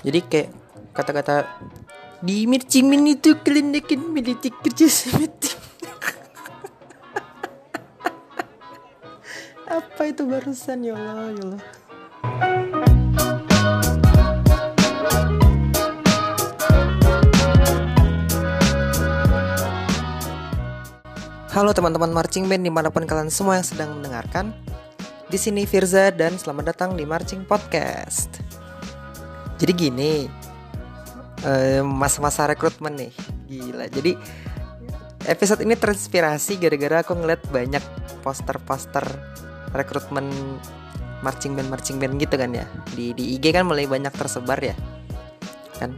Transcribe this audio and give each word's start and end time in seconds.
jadi 0.00 0.20
kayak 0.24 0.48
kata-kata 0.96 1.44
di 2.24 2.48
Mircimin 2.48 3.04
itu 3.04 3.36
kalian 3.36 3.76
akan 3.76 4.00
miliki 4.16 4.48
kerja 4.48 4.88
sama 4.88 5.28
apa 9.70 10.02
itu 10.08 10.24
barusan? 10.24 10.84
Ya 10.84 10.96
Allah 10.96 11.32
ya 11.32 11.44
Allah. 11.44 11.60
Halo 21.50 21.74
teman-teman 21.74 22.14
marching 22.14 22.48
band 22.48 22.64
di 22.64 22.72
mana 22.72 22.88
pun 22.88 23.04
kalian 23.04 23.28
semua 23.28 23.60
yang 23.60 23.66
sedang 23.68 24.00
mendengarkan. 24.00 24.56
Di 25.28 25.36
sini 25.36 25.68
Firza 25.68 26.08
dan 26.10 26.40
selamat 26.40 26.74
datang 26.74 26.96
di 26.96 27.04
Marching 27.06 27.44
Podcast 27.46 28.49
Jadi 29.60 29.72
gini 29.76 30.10
eh, 31.44 31.84
Masa-masa 31.84 32.48
rekrutmen 32.48 32.96
nih 32.96 33.12
Gila 33.46 33.86
Jadi 33.92 34.16
episode 35.28 35.60
ini 35.68 35.76
terinspirasi 35.76 36.56
gara-gara 36.56 37.04
aku 37.04 37.12
ngeliat 37.12 37.44
banyak 37.52 37.84
poster-poster 38.24 39.04
rekrutmen 39.76 40.32
marching 41.20 41.52
band 41.52 41.68
marching 41.68 42.00
band 42.00 42.16
gitu 42.16 42.40
kan 42.40 42.56
ya 42.56 42.64
di 42.96 43.12
di 43.12 43.36
IG 43.36 43.52
kan 43.52 43.68
mulai 43.68 43.84
banyak 43.84 44.16
tersebar 44.16 44.56
ya 44.64 44.72
kan 45.76 45.92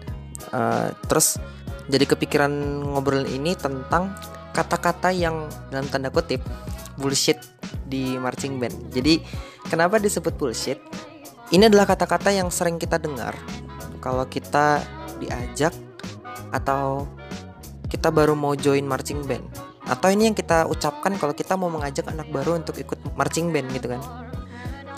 Eh, 0.52 0.88
terus 1.08 1.40
jadi 1.88 2.04
kepikiran 2.04 2.52
ngobrol 2.92 3.24
ini 3.24 3.56
tentang 3.56 4.12
kata-kata 4.52 5.10
yang 5.10 5.48
dalam 5.72 5.88
tanda 5.88 6.12
kutip 6.12 6.44
bullshit 7.00 7.40
di 7.88 8.20
marching 8.20 8.60
band. 8.60 8.92
Jadi 8.92 9.18
kenapa 9.72 9.96
disebut 9.96 10.36
bullshit? 10.36 10.78
Ini 11.52 11.68
adalah 11.68 11.88
kata-kata 11.88 12.32
yang 12.32 12.52
sering 12.52 12.76
kita 12.76 13.00
dengar 13.00 13.36
kalau 14.02 14.26
kita 14.26 14.82
diajak 15.22 15.70
atau 16.50 17.06
kita 17.86 18.10
baru 18.10 18.34
mau 18.34 18.58
join 18.58 18.82
marching 18.82 19.22
band. 19.22 19.46
Atau 19.86 20.10
ini 20.10 20.26
yang 20.26 20.36
kita 20.36 20.66
ucapkan 20.66 21.14
kalau 21.14 21.32
kita 21.32 21.54
mau 21.54 21.70
mengajak 21.70 22.10
anak 22.10 22.26
baru 22.34 22.58
untuk 22.58 22.74
ikut 22.82 22.98
marching 23.14 23.54
band 23.54 23.70
gitu 23.70 23.94
kan. 23.94 24.02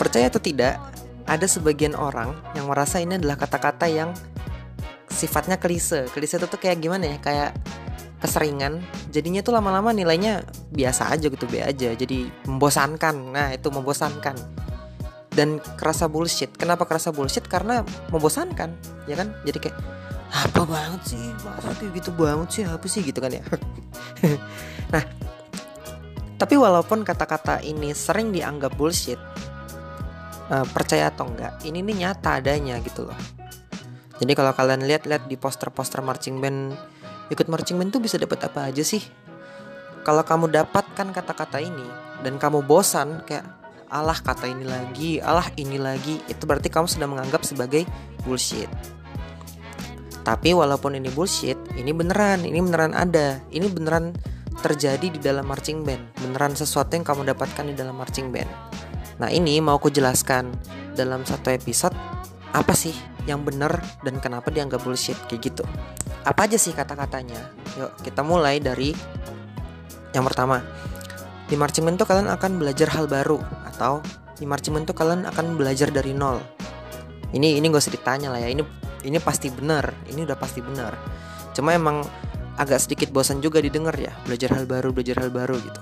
Percaya 0.01 0.27
atau 0.27 0.41
tidak, 0.41 0.81
ada 1.29 1.45
sebagian 1.45 1.93
orang 1.93 2.33
yang 2.57 2.65
merasa 2.65 2.97
ini 2.97 3.21
adalah 3.21 3.37
kata-kata 3.37 3.85
yang 3.85 4.09
sifatnya 5.07 5.61
klise. 5.61 6.09
Klise 6.09 6.41
itu 6.41 6.49
tuh 6.49 6.57
kayak 6.57 6.81
gimana 6.81 7.15
ya? 7.15 7.17
Kayak 7.21 7.51
keseringan 8.25 8.81
jadinya 9.13 9.45
tuh 9.45 9.53
lama-lama 9.53 9.93
nilainya 9.93 10.41
biasa 10.73 11.13
aja 11.13 11.29
gitu 11.29 11.45
be 11.45 11.61
aja 11.61 11.93
jadi 11.93 12.31
membosankan 12.49 13.15
nah 13.29 13.53
itu 13.53 13.69
membosankan 13.69 14.33
dan 15.35 15.59
kerasa 15.75 16.07
bullshit. 16.07 16.49
Kenapa 16.55 16.87
kerasa 16.87 17.11
bullshit? 17.11 17.45
Karena 17.45 17.83
membosankan 18.09 18.71
ya 19.05 19.19
kan? 19.19 19.35
Jadi 19.43 19.69
kayak 19.69 19.77
apa 20.31 20.63
banget 20.63 21.01
sih? 21.13 21.23
Masa 21.43 21.75
kayak 21.75 21.91
gitu 21.99 22.09
banget 22.15 22.49
sih? 22.49 22.63
Apa 22.63 22.85
sih? 22.87 23.03
Gitu 23.03 23.19
kan 23.19 23.29
ya. 23.29 23.43
Nah 24.93 25.03
tapi 26.35 26.59
walaupun 26.59 27.07
kata-kata 27.07 27.63
ini 27.63 27.95
sering 27.95 28.35
dianggap 28.35 28.75
bullshit 28.75 29.19
eh, 30.51 30.65
percaya 30.67 31.07
atau 31.07 31.31
enggak 31.31 31.63
ini 31.63 31.79
nih 31.79 32.05
nyata 32.05 32.43
adanya 32.43 32.79
gitu 32.83 33.07
loh. 33.07 33.19
Jadi 34.15 34.31
kalau 34.31 34.55
kalian 34.55 34.87
lihat-lihat 34.87 35.27
di 35.27 35.35
poster-poster 35.35 35.99
marching 35.99 36.39
band 36.39 36.75
ikut 37.27 37.47
marching 37.51 37.75
band 37.79 37.91
tuh 37.95 38.03
bisa 38.03 38.15
dapat 38.19 38.47
apa 38.47 38.71
aja 38.71 38.83
sih? 38.83 39.03
Kalau 40.05 40.21
kamu 40.21 40.53
dapatkan 40.53 41.07
kata-kata 41.11 41.57
ini 41.57 41.87
dan 42.21 42.37
kamu 42.37 42.61
bosan 42.61 43.25
kayak 43.25 43.64
alah 43.89 44.17
kata 44.17 44.49
ini 44.49 44.65
lagi, 44.65 45.21
alah 45.21 45.49
ini 45.55 45.77
lagi, 45.77 46.19
itu 46.25 46.43
berarti 46.43 46.69
kamu 46.69 46.87
sudah 46.89 47.07
menganggap 47.09 47.45
sebagai 47.45 47.85
bullshit. 48.25 48.69
Tapi 50.25 50.57
walaupun 50.57 50.97
ini 50.97 51.13
bullshit, 51.13 51.57
ini 51.77 51.93
beneran, 51.93 52.41
ini 52.41 52.57
beneran 52.57 52.97
ada, 52.97 53.37
ini 53.53 53.69
beneran 53.69 54.09
terjadi 54.65 55.13
di 55.13 55.19
dalam 55.21 55.45
marching 55.45 55.85
band, 55.85 56.17
beneran 56.17 56.57
sesuatu 56.57 56.97
yang 56.97 57.05
kamu 57.05 57.29
dapatkan 57.29 57.65
di 57.69 57.75
dalam 57.77 57.93
marching 57.93 58.33
band. 58.33 58.49
Nah 59.21 59.29
ini 59.29 59.61
mau 59.61 59.77
aku 59.77 59.93
jelaskan 59.93 60.49
dalam 60.97 61.21
satu 61.23 61.53
episode 61.53 61.93
apa 62.55 62.73
sih 62.73 62.95
yang 63.29 63.45
bener 63.45 63.77
dan 64.01 64.17
kenapa 64.17 64.49
dianggap 64.49 64.81
bullshit? 64.81 65.15
Kayak 65.29 65.53
gitu. 65.53 65.63
Apa 66.25 66.49
aja 66.49 66.57
sih 66.57 66.73
kata-katanya? 66.73 67.37
Yuk 67.77 67.91
kita 68.01 68.25
mulai 68.25 68.57
dari 68.57 68.97
yang 70.15 70.25
pertama. 70.25 70.63
Di 71.45 71.53
marching 71.53 71.85
band 71.85 72.01
tuh 72.01 72.09
kalian 72.09 72.33
akan 72.33 72.57
belajar 72.57 72.89
hal 72.97 73.05
baru 73.05 73.37
atau 73.75 73.99
di 74.39 74.47
marching 74.47 74.75
band 74.75 74.87
tuh 74.87 74.95
kalian 74.95 75.27
akan 75.27 75.59
belajar 75.59 75.91
dari 75.91 76.15
nol. 76.15 76.39
Ini 77.35 77.59
ini 77.59 77.65
gak 77.67 77.83
usah 77.83 77.93
ditanya 77.95 78.31
lah 78.31 78.39
ya. 78.39 78.49
Ini 78.51 78.63
ini 79.03 79.17
pasti 79.19 79.51
benar. 79.51 79.91
Ini 80.07 80.23
udah 80.23 80.37
pasti 80.39 80.63
benar. 80.63 80.95
Cuma 81.51 81.75
emang 81.75 82.03
agak 82.55 82.79
sedikit 82.79 83.11
bosan 83.11 83.43
juga 83.43 83.59
didengar 83.59 83.95
ya. 83.99 84.15
Belajar 84.23 84.55
hal 84.55 84.65
baru 84.67 84.95
belajar 84.95 85.19
hal 85.19 85.31
baru 85.31 85.59
gitu. 85.59 85.81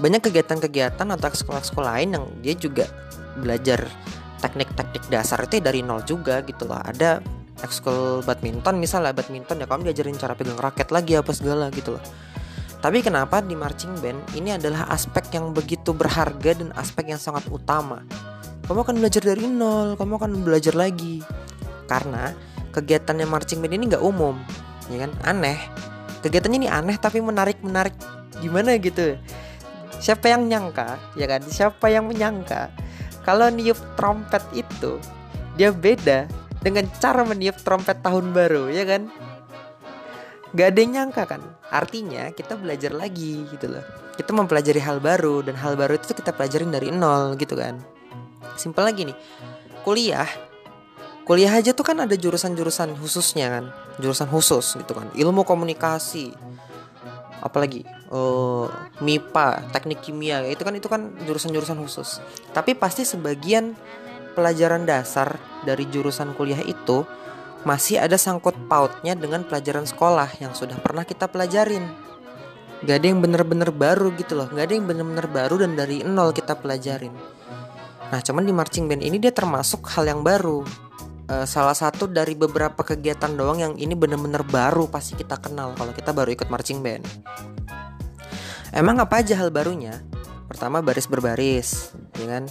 Banyak 0.00 0.30
kegiatan-kegiatan 0.30 1.06
atau 1.12 1.28
sekolah-sekolah 1.28 2.00
lain 2.00 2.08
yang 2.16 2.24
dia 2.40 2.54
juga 2.56 2.88
belajar 3.36 3.84
teknik-teknik 4.40 5.04
dasar 5.12 5.44
itu 5.44 5.60
dari 5.60 5.84
nol 5.84 6.00
juga 6.08 6.40
gitu 6.46 6.64
loh. 6.64 6.80
Ada 6.80 7.20
ekskul 7.60 8.24
badminton 8.24 8.80
misalnya 8.80 9.12
badminton 9.12 9.60
ya 9.60 9.66
kamu 9.68 9.92
diajarin 9.92 10.16
cara 10.16 10.32
pegang 10.32 10.56
raket 10.56 10.88
lagi 10.88 11.12
apa 11.20 11.30
segala 11.36 11.68
gitu 11.68 12.00
loh 12.00 12.02
tapi 12.80 13.04
kenapa 13.04 13.44
di 13.44 13.52
marching 13.52 13.92
band 14.00 14.20
ini 14.32 14.56
adalah 14.56 14.88
aspek 14.88 15.28
yang 15.36 15.52
begitu 15.52 15.92
berharga 15.92 16.56
dan 16.56 16.72
aspek 16.80 17.12
yang 17.12 17.20
sangat 17.20 17.44
utama? 17.52 18.00
Kamu 18.64 18.80
akan 18.88 18.96
belajar 19.04 19.20
dari 19.20 19.44
nol 19.44 20.00
kamu 20.00 20.16
akan 20.16 20.32
belajar 20.40 20.72
lagi. 20.72 21.20
Karena 21.84 22.32
kegiatannya 22.72 23.28
marching 23.28 23.60
band 23.60 23.76
ini 23.76 23.84
nggak 23.92 24.00
umum 24.00 24.40
ya 24.88 25.04
kan? 25.04 25.12
Aneh. 25.28 25.60
Kegiatannya 26.24 26.64
ini 26.64 26.68
aneh 26.72 26.96
tapi 26.96 27.20
menarik 27.20 27.60
menarik 27.60 27.92
gimana 28.40 28.80
gitu? 28.80 29.20
Siapa 30.00 30.32
yang 30.32 30.48
nyangka 30.48 30.96
ya 31.20 31.28
kan? 31.28 31.44
Siapa 31.44 31.92
yang 31.92 32.08
menyangka 32.08 32.72
kalau 33.24 33.52
niup 33.52 33.76
trompet 34.00 34.40
itu 34.56 34.96
dia 35.60 35.68
beda 35.72 36.24
dengan 36.64 36.88
cara 37.00 37.24
meniup 37.24 37.56
trompet 37.60 38.00
tahun 38.00 38.32
baru 38.32 38.72
ya 38.72 38.84
kan 38.88 39.12
Gak 40.50 40.74
ada 40.74 40.78
yang 40.82 40.92
nyangka 40.98 41.22
kan? 41.30 41.42
Artinya 41.70 42.34
kita 42.34 42.58
belajar 42.58 42.90
lagi 42.90 43.46
gitu 43.54 43.70
loh. 43.70 43.84
Kita 44.18 44.34
mempelajari 44.36 44.82
hal 44.82 45.00
baru 45.00 45.40
Dan 45.40 45.56
hal 45.56 45.78
baru 45.78 45.96
itu 45.96 46.12
kita 46.12 46.34
pelajarin 46.34 46.74
dari 46.74 46.90
nol 46.90 47.38
gitu 47.38 47.54
kan? 47.54 47.78
Simpel 48.58 48.90
lagi 48.90 49.06
nih. 49.06 49.16
Kuliah. 49.86 50.26
Kuliah 51.22 51.54
aja 51.54 51.70
tuh 51.70 51.86
kan 51.86 52.02
ada 52.02 52.18
jurusan-jurusan 52.18 52.98
khususnya 52.98 53.46
kan? 53.48 53.64
Jurusan 54.02 54.26
khusus 54.26 54.74
gitu 54.74 54.92
kan? 54.98 55.06
Ilmu 55.14 55.46
komunikasi. 55.46 56.34
Apalagi 57.40 57.86
uh, 58.10 58.68
MIPA, 59.00 59.70
teknik 59.72 60.04
kimia 60.04 60.44
itu 60.44 60.60
kan 60.60 60.74
itu 60.74 60.90
kan 60.90 61.14
jurusan-jurusan 61.24 61.78
khusus. 61.80 62.18
Tapi 62.50 62.74
pasti 62.74 63.06
sebagian 63.06 63.78
pelajaran 64.34 64.84
dasar 64.84 65.38
dari 65.62 65.86
jurusan 65.88 66.34
kuliah 66.34 66.60
itu 66.66 67.06
masih 67.62 68.00
ada 68.00 68.16
sangkut 68.16 68.56
pautnya 68.66 69.12
dengan 69.12 69.44
pelajaran 69.44 69.84
sekolah 69.84 70.40
yang 70.40 70.56
sudah 70.56 70.80
pernah 70.80 71.04
kita 71.04 71.28
pelajarin. 71.28 71.84
Gak 72.80 72.96
ada 73.04 73.06
yang 73.12 73.20
bener-bener 73.20 73.68
baru 73.68 74.08
gitu 74.16 74.40
loh, 74.40 74.48
gak 74.48 74.72
ada 74.72 74.74
yang 74.76 74.88
bener-bener 74.88 75.28
baru 75.28 75.60
dan 75.60 75.76
dari 75.76 76.00
nol 76.00 76.32
kita 76.32 76.56
pelajarin. 76.56 77.12
Nah 78.10 78.20
cuman 78.24 78.42
di 78.42 78.52
marching 78.56 78.88
band 78.88 79.04
ini 79.04 79.20
dia 79.20 79.30
termasuk 79.30 79.84
hal 79.92 80.08
yang 80.08 80.24
baru. 80.24 80.64
Uh, 81.30 81.46
salah 81.46 81.76
satu 81.76 82.10
dari 82.10 82.34
beberapa 82.34 82.82
kegiatan 82.82 83.30
doang 83.38 83.62
yang 83.62 83.74
ini 83.78 83.94
bener-bener 83.94 84.42
baru 84.42 84.90
pasti 84.90 85.14
kita 85.14 85.38
kenal 85.38 85.78
kalau 85.78 85.94
kita 85.94 86.10
baru 86.10 86.34
ikut 86.34 86.48
marching 86.50 86.82
band. 86.82 87.06
Emang 88.74 88.98
apa 88.98 89.22
aja 89.22 89.38
hal 89.38 89.52
barunya? 89.54 90.00
Pertama 90.50 90.82
baris 90.82 91.06
berbaris, 91.06 91.94
ya 92.18 92.26
kan? 92.26 92.44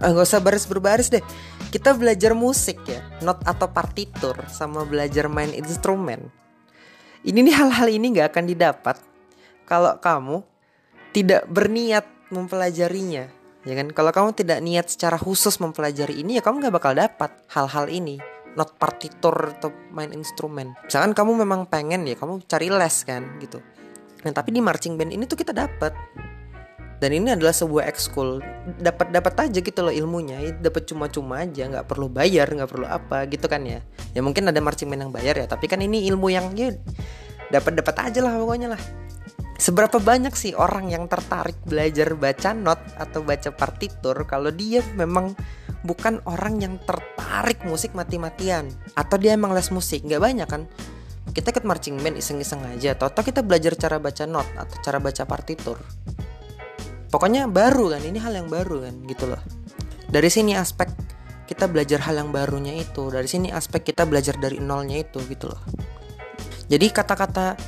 Eh, 0.00 0.08
gak 0.12 0.24
usah 0.24 0.40
baris 0.40 0.68
berbaris 0.68 1.08
deh. 1.08 1.24
Kita 1.70 1.94
belajar 1.94 2.34
musik 2.34 2.82
ya, 2.82 2.98
not 3.22 3.46
atau 3.46 3.70
partitur, 3.70 4.34
sama 4.50 4.82
belajar 4.82 5.30
main 5.30 5.54
instrumen. 5.54 6.26
Ini 7.22 7.46
nih 7.46 7.54
hal-hal 7.54 7.88
ini 7.94 8.10
nggak 8.10 8.34
akan 8.34 8.44
didapat 8.50 8.96
kalau 9.70 9.94
kamu 10.02 10.42
tidak 11.14 11.46
berniat 11.46 12.10
mempelajarinya, 12.34 13.30
ya 13.62 13.74
kan? 13.78 13.86
Kalau 13.94 14.10
kamu 14.10 14.30
tidak 14.34 14.58
niat 14.66 14.90
secara 14.90 15.14
khusus 15.14 15.62
mempelajari 15.62 16.18
ini, 16.18 16.38
ya 16.38 16.42
kamu 16.42 16.58
nggak 16.58 16.74
bakal 16.74 16.92
dapat 16.98 17.30
hal-hal 17.54 17.86
ini. 17.86 18.18
Not 18.58 18.74
partitur 18.74 19.54
atau 19.54 19.70
main 19.94 20.10
instrumen. 20.10 20.74
Misalkan 20.82 21.14
kamu 21.14 21.46
memang 21.46 21.70
pengen 21.70 22.02
ya, 22.02 22.18
kamu 22.18 22.42
cari 22.50 22.66
les 22.66 22.96
kan, 23.06 23.22
gitu. 23.38 23.62
Nah 24.26 24.32
tapi 24.34 24.50
di 24.50 24.58
marching 24.58 24.98
band 24.98 25.14
ini 25.14 25.22
tuh 25.22 25.38
kita 25.38 25.54
dapat 25.54 25.94
dan 27.00 27.16
ini 27.16 27.32
adalah 27.32 27.56
sebuah 27.56 27.88
ekskul. 27.88 28.44
Dapat 28.76 29.08
dapat 29.08 29.48
aja 29.48 29.58
gitu 29.64 29.80
loh 29.80 29.88
ilmunya. 29.88 30.52
Dapat 30.60 30.84
cuma-cuma 30.84 31.40
aja. 31.48 31.64
Nggak 31.64 31.88
perlu 31.88 32.12
bayar 32.12 32.52
nggak 32.52 32.68
perlu 32.68 32.84
apa 32.84 33.24
gitu 33.24 33.48
kan 33.48 33.64
ya. 33.64 33.80
Ya 34.12 34.20
mungkin 34.20 34.44
ada 34.44 34.60
marching 34.60 34.92
band 34.92 35.08
yang 35.08 35.12
bayar 35.12 35.40
ya. 35.40 35.48
Tapi 35.48 35.64
kan 35.64 35.80
ini 35.80 36.04
ilmu 36.12 36.28
yang 36.28 36.52
ya 36.52 36.76
dapat 37.48 37.80
dapat 37.80 38.12
aja 38.12 38.20
lah 38.20 38.36
pokoknya 38.36 38.76
lah. 38.76 38.82
Seberapa 39.56 39.96
banyak 39.96 40.36
sih 40.36 40.52
orang 40.52 40.92
yang 40.92 41.08
tertarik 41.08 41.56
belajar 41.64 42.12
baca 42.16 42.52
not 42.52 42.80
atau 43.00 43.24
baca 43.24 43.48
partitur 43.52 44.16
kalau 44.28 44.52
dia 44.52 44.84
memang 44.96 45.32
bukan 45.84 46.20
orang 46.28 46.60
yang 46.60 46.76
tertarik 46.84 47.64
musik 47.64 47.96
mati-matian? 47.96 48.68
Atau 48.92 49.16
dia 49.16 49.40
emang 49.40 49.56
les 49.56 49.72
musik? 49.72 50.04
Nggak 50.04 50.20
banyak 50.20 50.48
kan? 50.48 50.68
Kita 51.32 51.48
ikut 51.48 51.64
marching 51.64 51.96
band 51.96 52.20
iseng-iseng 52.20 52.60
aja. 52.68 52.92
Atau, 52.92 53.22
kita 53.24 53.40
belajar 53.40 53.72
cara 53.76 53.96
baca 53.96 54.24
not 54.28 54.48
atau 54.56 54.76
cara 54.84 54.98
baca 55.00 55.24
partitur 55.24 55.80
pokoknya 57.10 57.50
baru 57.50 57.92
kan 57.92 58.02
ini 58.06 58.18
hal 58.22 58.32
yang 58.32 58.48
baru 58.48 58.86
kan 58.86 58.94
gitu 59.04 59.26
loh. 59.26 59.42
Dari 60.10 60.30
sini 60.30 60.54
aspek 60.54 60.90
kita 61.50 61.66
belajar 61.66 61.98
hal 62.06 62.22
yang 62.22 62.30
barunya 62.30 62.78
itu 62.78 63.10
dari 63.10 63.26
sini 63.26 63.50
aspek 63.50 63.82
kita 63.90 64.06
belajar 64.06 64.38
dari 64.38 64.62
nolnya 64.62 65.02
itu 65.02 65.18
gitu 65.26 65.50
loh. 65.50 65.62
Jadi 66.70 66.86
kata-kata 66.94 67.58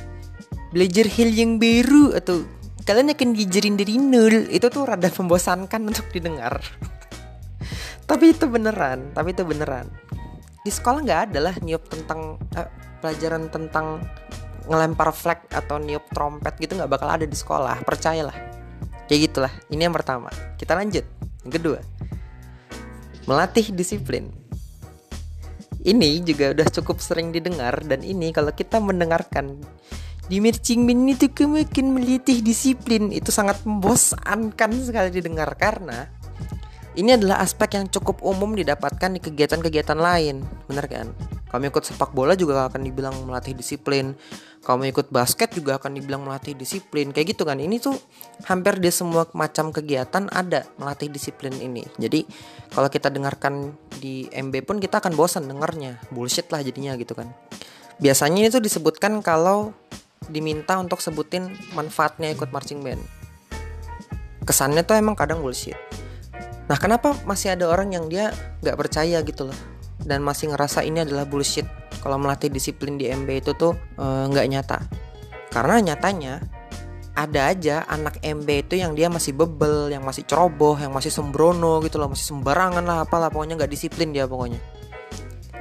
belajar 0.71 1.05
hal 1.11 1.29
yang 1.35 1.59
baru 1.59 2.15
atau 2.15 2.47
kalian 2.87 3.11
akan 3.11 3.29
diajarin 3.35 3.75
dari 3.75 3.99
nol 3.99 4.47
itu 4.47 4.67
tuh 4.71 4.87
rada 4.87 5.11
membosankan 5.11 5.81
untuk 5.91 6.07
didengar. 6.15 6.63
Tapi 8.07 8.31
itu 8.31 8.47
beneran 8.47 9.11
tapi 9.11 9.35
itu 9.35 9.43
beneran. 9.43 9.91
Di 10.63 10.71
sekolah 10.71 11.03
nggak 11.03 11.21
ada 11.31 11.39
lah 11.51 11.55
niup 11.59 11.83
tentang 11.91 12.39
eh, 12.55 12.71
pelajaran 13.03 13.51
tentang 13.51 13.99
ngelempar 14.63 15.11
flag 15.11 15.43
atau 15.51 15.75
niup 15.75 16.07
trompet 16.15 16.55
gitu 16.55 16.79
nggak 16.79 16.87
bakal 16.87 17.11
ada 17.11 17.27
di 17.27 17.35
sekolah 17.35 17.83
percayalah 17.83 18.62
kayak 19.13 19.29
gitulah 19.29 19.53
ini 19.69 19.85
yang 19.85 19.93
pertama. 19.93 20.33
Kita 20.57 20.73
lanjut. 20.73 21.05
Yang 21.45 21.53
kedua 21.61 21.79
melatih 23.27 23.71
disiplin. 23.71 24.31
Ini 25.83 26.23
juga 26.23 26.55
udah 26.55 26.67
cukup 26.79 27.03
sering 27.03 27.35
didengar 27.35 27.75
dan 27.83 27.99
ini 28.07 28.31
kalau 28.31 28.55
kita 28.55 28.79
mendengarkan 28.79 29.59
di 30.31 30.39
marching 30.39 30.87
band 30.87 31.11
itu 31.11 31.27
akan 31.27 31.87
melatih 31.91 32.39
disiplin. 32.39 33.11
Itu 33.11 33.35
sangat 33.35 33.59
membosankan 33.67 34.71
sekali 34.79 35.11
didengar 35.11 35.51
karena 35.59 36.07
ini 36.95 37.19
adalah 37.19 37.43
aspek 37.43 37.75
yang 37.75 37.91
cukup 37.91 38.23
umum 38.23 38.55
didapatkan 38.55 39.11
di 39.11 39.19
kegiatan-kegiatan 39.19 39.99
lain, 39.99 40.45
benar 40.71 40.87
kan? 40.87 41.11
Kamu 41.51 41.67
ikut 41.67 41.83
sepak 41.83 42.15
bola 42.15 42.37
juga 42.39 42.69
akan 42.71 42.81
dibilang 42.85 43.13
melatih 43.27 43.51
disiplin. 43.51 44.15
Kamu 44.63 44.87
ikut 44.89 45.11
basket 45.11 45.51
juga 45.51 45.75
akan 45.75 45.99
dibilang 45.99 46.23
melatih 46.23 46.55
disiplin. 46.55 47.11
Kayak 47.11 47.35
gitu 47.35 47.43
kan? 47.43 47.59
Ini 47.59 47.83
tuh 47.83 47.99
hampir 48.47 48.79
di 48.79 48.87
semua 48.95 49.27
macam 49.35 49.75
kegiatan 49.75 50.31
ada 50.31 50.63
melatih 50.79 51.11
disiplin 51.11 51.51
ini. 51.59 51.83
Jadi 51.99 52.23
kalau 52.71 52.87
kita 52.87 53.11
dengarkan 53.11 53.75
di 53.99 54.31
MB 54.31 54.63
pun 54.63 54.79
kita 54.79 55.03
akan 55.03 55.19
bosan 55.19 55.51
dengarnya. 55.51 55.99
Bullshit 56.15 56.47
lah 56.47 56.63
jadinya 56.63 56.95
gitu 56.95 57.11
kan. 57.11 57.27
Biasanya 57.99 58.47
itu 58.47 58.63
disebutkan 58.63 59.19
kalau 59.19 59.75
diminta 60.31 60.79
untuk 60.79 61.03
sebutin 61.03 61.51
manfaatnya 61.75 62.31
ikut 62.31 62.49
marching 62.55 62.79
band. 62.79 63.03
Kesannya 64.47 64.87
tuh 64.87 64.95
emang 64.95 65.15
kadang 65.15 65.39
bullshit 65.43 65.75
Nah 66.67 66.77
kenapa 66.79 67.15
masih 67.27 67.55
ada 67.55 67.67
orang 67.67 67.91
yang 67.91 68.07
dia 68.07 68.31
nggak 68.63 68.77
percaya 68.79 69.19
gitu 69.23 69.51
loh 69.51 69.59
dan 70.03 70.23
masih 70.23 70.51
ngerasa 70.51 70.83
ini 70.83 71.03
adalah 71.03 71.27
bullshit 71.27 71.67
kalau 72.03 72.19
melatih 72.19 72.51
disiplin 72.51 72.99
di 72.99 73.07
MB 73.07 73.29
itu 73.31 73.51
tuh 73.55 73.71
eh, 73.95 74.23
nggak 74.27 74.45
e, 74.45 74.51
nyata 74.51 74.79
karena 75.55 75.79
nyatanya 75.79 76.43
ada 77.13 77.53
aja 77.53 77.85
anak 77.85 78.19
MB 78.25 78.49
itu 78.67 78.81
yang 78.81 78.97
dia 78.97 79.05
masih 79.05 79.37
bebel, 79.37 79.93
yang 79.93 80.01
masih 80.01 80.25
ceroboh, 80.25 80.73
yang 80.81 80.89
masih 80.89 81.13
sembrono 81.13 81.77
gitu 81.85 82.01
loh, 82.01 82.09
masih 82.09 82.25
sembarangan 82.33 82.81
lah 82.81 83.05
apalah 83.05 83.29
pokoknya 83.29 83.61
nggak 83.61 83.69
disiplin 83.69 84.09
dia 84.09 84.25
pokoknya. 84.25 84.57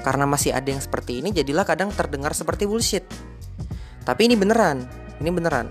Karena 0.00 0.24
masih 0.24 0.56
ada 0.56 0.64
yang 0.64 0.80
seperti 0.80 1.20
ini, 1.20 1.28
jadilah 1.30 1.68
kadang 1.68 1.92
terdengar 1.92 2.32
seperti 2.32 2.64
bullshit. 2.64 3.04
Tapi 4.02 4.32
ini 4.32 4.34
beneran, 4.34 4.88
ini 5.20 5.28
beneran. 5.28 5.68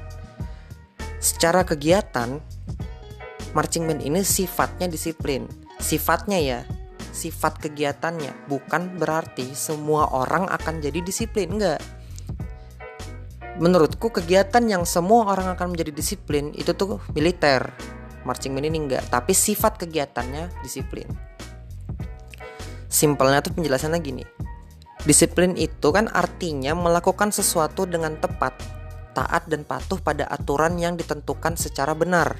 Secara 1.17 1.65
kegiatan, 1.65 2.37
marching 3.57 3.89
band 3.89 4.05
ini 4.05 4.21
sifatnya 4.21 4.85
disiplin. 4.85 5.49
Sifatnya 5.81 6.37
ya, 6.37 6.59
sifat 7.11 7.59
kegiatannya 7.59 8.47
bukan 8.47 8.97
berarti 8.97 9.51
semua 9.53 10.09
orang 10.11 10.47
akan 10.47 10.81
jadi 10.81 10.99
disiplin, 11.03 11.53
enggak. 11.53 11.79
Menurutku 13.61 14.09
kegiatan 14.09 14.63
yang 14.65 14.87
semua 14.87 15.29
orang 15.29 15.53
akan 15.53 15.75
menjadi 15.75 15.91
disiplin 15.93 16.55
itu 16.57 16.73
tuh 16.73 16.97
militer. 17.13 17.69
Marching 18.25 18.53
band 18.57 18.67
ini 18.71 18.77
enggak, 18.87 19.03
tapi 19.11 19.35
sifat 19.35 19.81
kegiatannya 19.81 20.63
disiplin. 20.65 21.05
Simpelnya 22.87 23.43
tuh 23.43 23.53
penjelasannya 23.53 23.99
gini. 24.01 24.25
Disiplin 25.05 25.57
itu 25.57 25.89
kan 25.89 26.09
artinya 26.09 26.77
melakukan 26.77 27.33
sesuatu 27.33 27.89
dengan 27.89 28.17
tepat, 28.21 28.53
taat 29.17 29.49
dan 29.49 29.65
patuh 29.65 29.97
pada 29.97 30.29
aturan 30.29 30.77
yang 30.77 30.93
ditentukan 30.93 31.57
secara 31.57 31.97
benar 31.97 32.37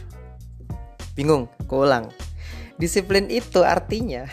Bingung? 1.12 1.52
Kuulang. 1.68 2.08
Disiplin 2.82 3.30
itu 3.30 3.62
artinya 3.62 4.26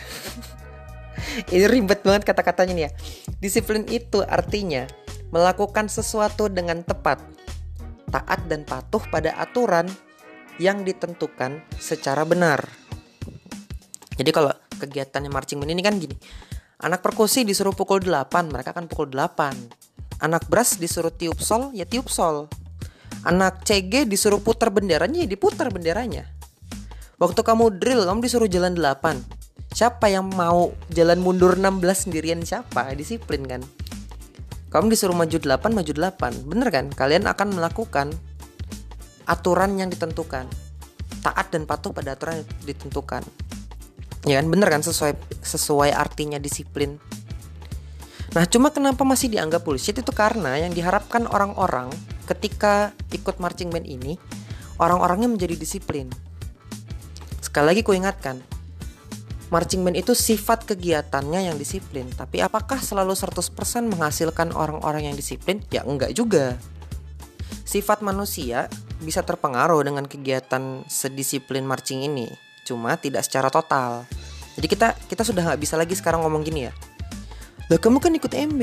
ini 1.53 1.65
ribet 1.69 2.01
banget 2.01 2.25
kata-katanya 2.25 2.73
nih 2.73 2.83
ya. 2.89 2.91
Disiplin 3.37 3.85
itu 3.87 4.25
artinya 4.25 4.89
melakukan 5.29 5.85
sesuatu 5.87 6.49
dengan 6.49 6.81
tepat, 6.81 7.21
taat 8.09 8.41
dan 8.49 8.65
patuh 8.65 9.03
pada 9.13 9.37
aturan 9.37 9.85
yang 10.57 10.83
ditentukan 10.83 11.63
secara 11.77 12.25
benar. 12.25 12.65
Jadi 14.19 14.31
kalau 14.35 14.51
kegiatannya 14.75 15.31
marching 15.31 15.61
band 15.63 15.71
ini 15.71 15.83
kan 15.85 15.95
gini. 15.95 16.15
Anak 16.79 17.03
perkusi 17.03 17.43
disuruh 17.43 17.75
pukul 17.75 17.99
8, 17.99 18.51
mereka 18.51 18.71
akan 18.71 18.87
pukul 18.87 19.11
8. 19.11 20.23
Anak 20.23 20.47
brass 20.47 20.79
disuruh 20.79 21.11
tiup 21.11 21.39
sol, 21.39 21.71
ya 21.75 21.83
tiup 21.83 22.07
sol. 22.07 22.47
Anak 23.27 23.67
CG 23.67 24.07
disuruh 24.07 24.39
putar 24.39 24.71
benderanya, 24.71 25.23
ya 25.23 25.27
diputar 25.27 25.67
benderanya. 25.71 26.38
Waktu 27.19 27.43
kamu 27.43 27.83
drill, 27.83 28.07
kamu 28.07 28.23
disuruh 28.23 28.47
jalan 28.47 28.79
8. 28.79 29.75
Siapa 29.75 30.07
yang 30.07 30.31
mau 30.31 30.71
jalan 30.87 31.19
mundur 31.19 31.59
16 31.59 32.07
sendirian 32.07 32.39
siapa? 32.47 32.95
Disiplin 32.95 33.43
kan? 33.43 33.59
Kamu 34.71 34.87
disuruh 34.87 35.11
maju 35.11 35.35
8, 35.35 35.75
maju 35.75 35.91
8. 35.91 36.47
Bener 36.47 36.71
kan? 36.71 36.87
Kalian 36.87 37.27
akan 37.27 37.59
melakukan 37.59 38.15
aturan 39.27 39.75
yang 39.75 39.91
ditentukan. 39.91 40.47
Taat 41.19 41.51
dan 41.51 41.67
patuh 41.67 41.91
pada 41.91 42.15
aturan 42.15 42.39
yang 42.39 42.47
ditentukan. 42.63 43.27
Ya 44.23 44.39
kan? 44.39 44.47
Bener 44.47 44.71
kan? 44.71 44.79
Sesuai 44.79 45.19
sesuai 45.43 45.91
artinya 45.91 46.39
disiplin. 46.39 47.03
Nah, 48.31 48.47
cuma 48.47 48.71
kenapa 48.71 49.03
masih 49.03 49.27
dianggap 49.27 49.67
bullshit 49.67 49.99
itu 49.99 50.15
karena 50.15 50.55
yang 50.55 50.71
diharapkan 50.71 51.27
orang-orang 51.27 51.91
ketika 52.31 52.95
ikut 53.11 53.43
marching 53.43 53.75
band 53.75 53.91
ini, 53.91 54.15
orang-orangnya 54.79 55.27
menjadi 55.27 55.59
disiplin. 55.59 56.28
Sekali 57.59 57.75
lagi 57.75 57.83
ku 57.83 57.91
ingatkan, 57.91 58.39
marching 59.51 59.83
band 59.83 59.99
itu 59.99 60.15
sifat 60.15 60.63
kegiatannya 60.63 61.51
yang 61.51 61.59
disiplin, 61.59 62.07
tapi 62.07 62.39
apakah 62.39 62.79
selalu 62.79 63.11
100% 63.11 63.51
menghasilkan 63.83 64.55
orang-orang 64.55 65.11
yang 65.11 65.15
disiplin? 65.19 65.59
Ya 65.67 65.83
enggak 65.83 66.15
juga. 66.15 66.55
Sifat 67.67 67.99
manusia 67.99 68.71
bisa 69.03 69.27
terpengaruh 69.27 69.83
dengan 69.83 70.07
kegiatan 70.07 70.87
sedisiplin 70.87 71.67
marching 71.67 72.07
ini, 72.07 72.31
cuma 72.63 72.95
tidak 72.95 73.27
secara 73.27 73.51
total. 73.51 74.07
Jadi 74.55 74.67
kita 74.71 74.95
kita 75.11 75.27
sudah 75.27 75.51
nggak 75.51 75.59
bisa 75.59 75.75
lagi 75.75 75.99
sekarang 75.99 76.23
ngomong 76.23 76.47
gini 76.47 76.71
ya. 76.71 76.73
Lah 77.67 77.75
kamu 77.75 77.99
kan 77.99 78.15
ikut 78.15 78.31
MB, 78.55 78.61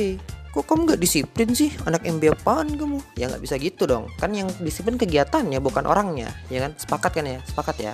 kok 0.57 0.65
kamu 0.65 0.89
nggak 0.89 1.01
disiplin 1.05 1.53
sih? 1.53 1.69
Anak 1.85 2.01
MB 2.01 2.33
apaan 2.33 2.73
kamu? 2.81 3.05
Ya 3.21 3.29
nggak 3.29 3.45
bisa 3.45 3.61
gitu 3.61 3.85
dong. 3.85 4.09
Kan 4.17 4.33
yang 4.33 4.49
disiplin 4.65 4.97
kegiatannya 4.97 5.61
bukan 5.61 5.85
orangnya. 5.85 6.33
Ya 6.49 6.65
kan? 6.65 6.73
Sepakat 6.81 7.13
kan 7.13 7.29
ya? 7.29 7.45
Sepakat 7.45 7.77
ya 7.77 7.93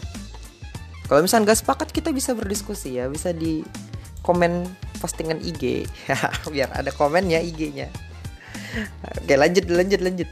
kalau 1.12 1.28
misalnya 1.28 1.52
nggak 1.52 1.60
sepakat 1.60 1.88
kita 1.92 2.08
bisa 2.08 2.32
berdiskusi 2.32 2.96
ya, 2.96 3.04
bisa 3.04 3.36
di 3.36 3.60
komen 4.24 4.64
postingan 4.96 5.44
IG 5.44 5.84
biar 6.56 6.72
ada 6.72 6.88
komen 6.88 7.28
ya 7.28 7.36
IG-nya. 7.44 7.92
Oke 9.20 9.36
lanjut 9.36 9.68
lanjut 9.68 10.00
lanjut. 10.00 10.30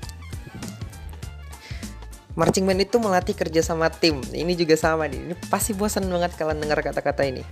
Marching 2.32 2.64
band 2.64 2.80
itu 2.80 2.96
melatih 2.96 3.36
kerja 3.36 3.60
sama 3.60 3.92
tim. 3.92 4.24
Ini 4.32 4.56
juga 4.56 4.72
sama 4.72 5.04
nih. 5.04 5.20
Ini 5.20 5.34
pasti 5.52 5.76
bosan 5.76 6.08
banget 6.08 6.32
kalian 6.40 6.64
dengar 6.64 6.80
kata-kata 6.80 7.28
ini. 7.28 7.44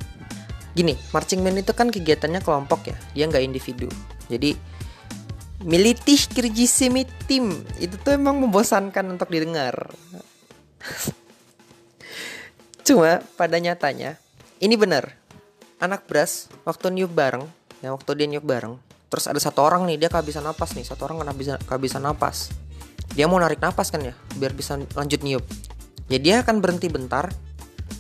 Gini, 0.73 0.97
marching 1.13 1.45
band 1.45 1.61
itu 1.61 1.77
kan 1.77 1.93
kegiatannya 1.93 2.41
kelompok 2.41 2.89
ya. 2.89 2.97
Dia 3.13 3.29
nggak 3.29 3.45
individu. 3.45 3.93
Jadi 4.33 4.57
militih 5.69 6.33
kerja 6.33 6.65
semi 6.65 7.05
tim 7.29 7.53
itu 7.77 8.01
tuh 8.01 8.17
emang 8.17 8.41
membosankan 8.41 9.05
untuk 9.13 9.29
didengar. 9.29 9.93
Cuma 12.89 13.21
pada 13.37 13.61
nyatanya 13.61 14.17
ini 14.65 14.73
benar. 14.81 15.13
Anak 15.77 16.09
beras 16.09 16.49
waktu 16.65 16.89
niup 16.89 17.13
bareng, 17.13 17.45
ya 17.85 17.93
waktu 17.93 18.17
dia 18.17 18.25
niup 18.25 18.49
bareng, 18.49 18.81
terus 19.13 19.29
ada 19.29 19.37
satu 19.37 19.61
orang 19.61 19.85
nih 19.85 20.01
dia 20.01 20.09
kehabisan 20.09 20.41
napas 20.41 20.73
nih, 20.73 20.89
satu 20.89 21.05
orang 21.05 21.21
kena 21.21 21.37
bisa 21.37 21.55
kehabisan 21.69 22.01
napas. 22.01 22.49
Dia 23.13 23.29
mau 23.29 23.37
narik 23.37 23.61
napas 23.61 23.93
kan 23.93 24.01
ya, 24.01 24.17
biar 24.41 24.57
bisa 24.57 24.81
lanjut 24.97 25.21
niup. 25.21 25.45
Ya 26.09 26.17
dia 26.17 26.41
akan 26.41 26.65
berhenti 26.65 26.89
bentar, 26.89 27.29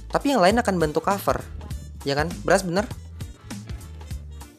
tapi 0.08 0.32
yang 0.32 0.40
lain 0.40 0.56
akan 0.56 0.80
bantu 0.80 1.04
cover. 1.04 1.44
Ya 2.08 2.16
kan? 2.16 2.32
Beras 2.40 2.64
bener? 2.64 2.88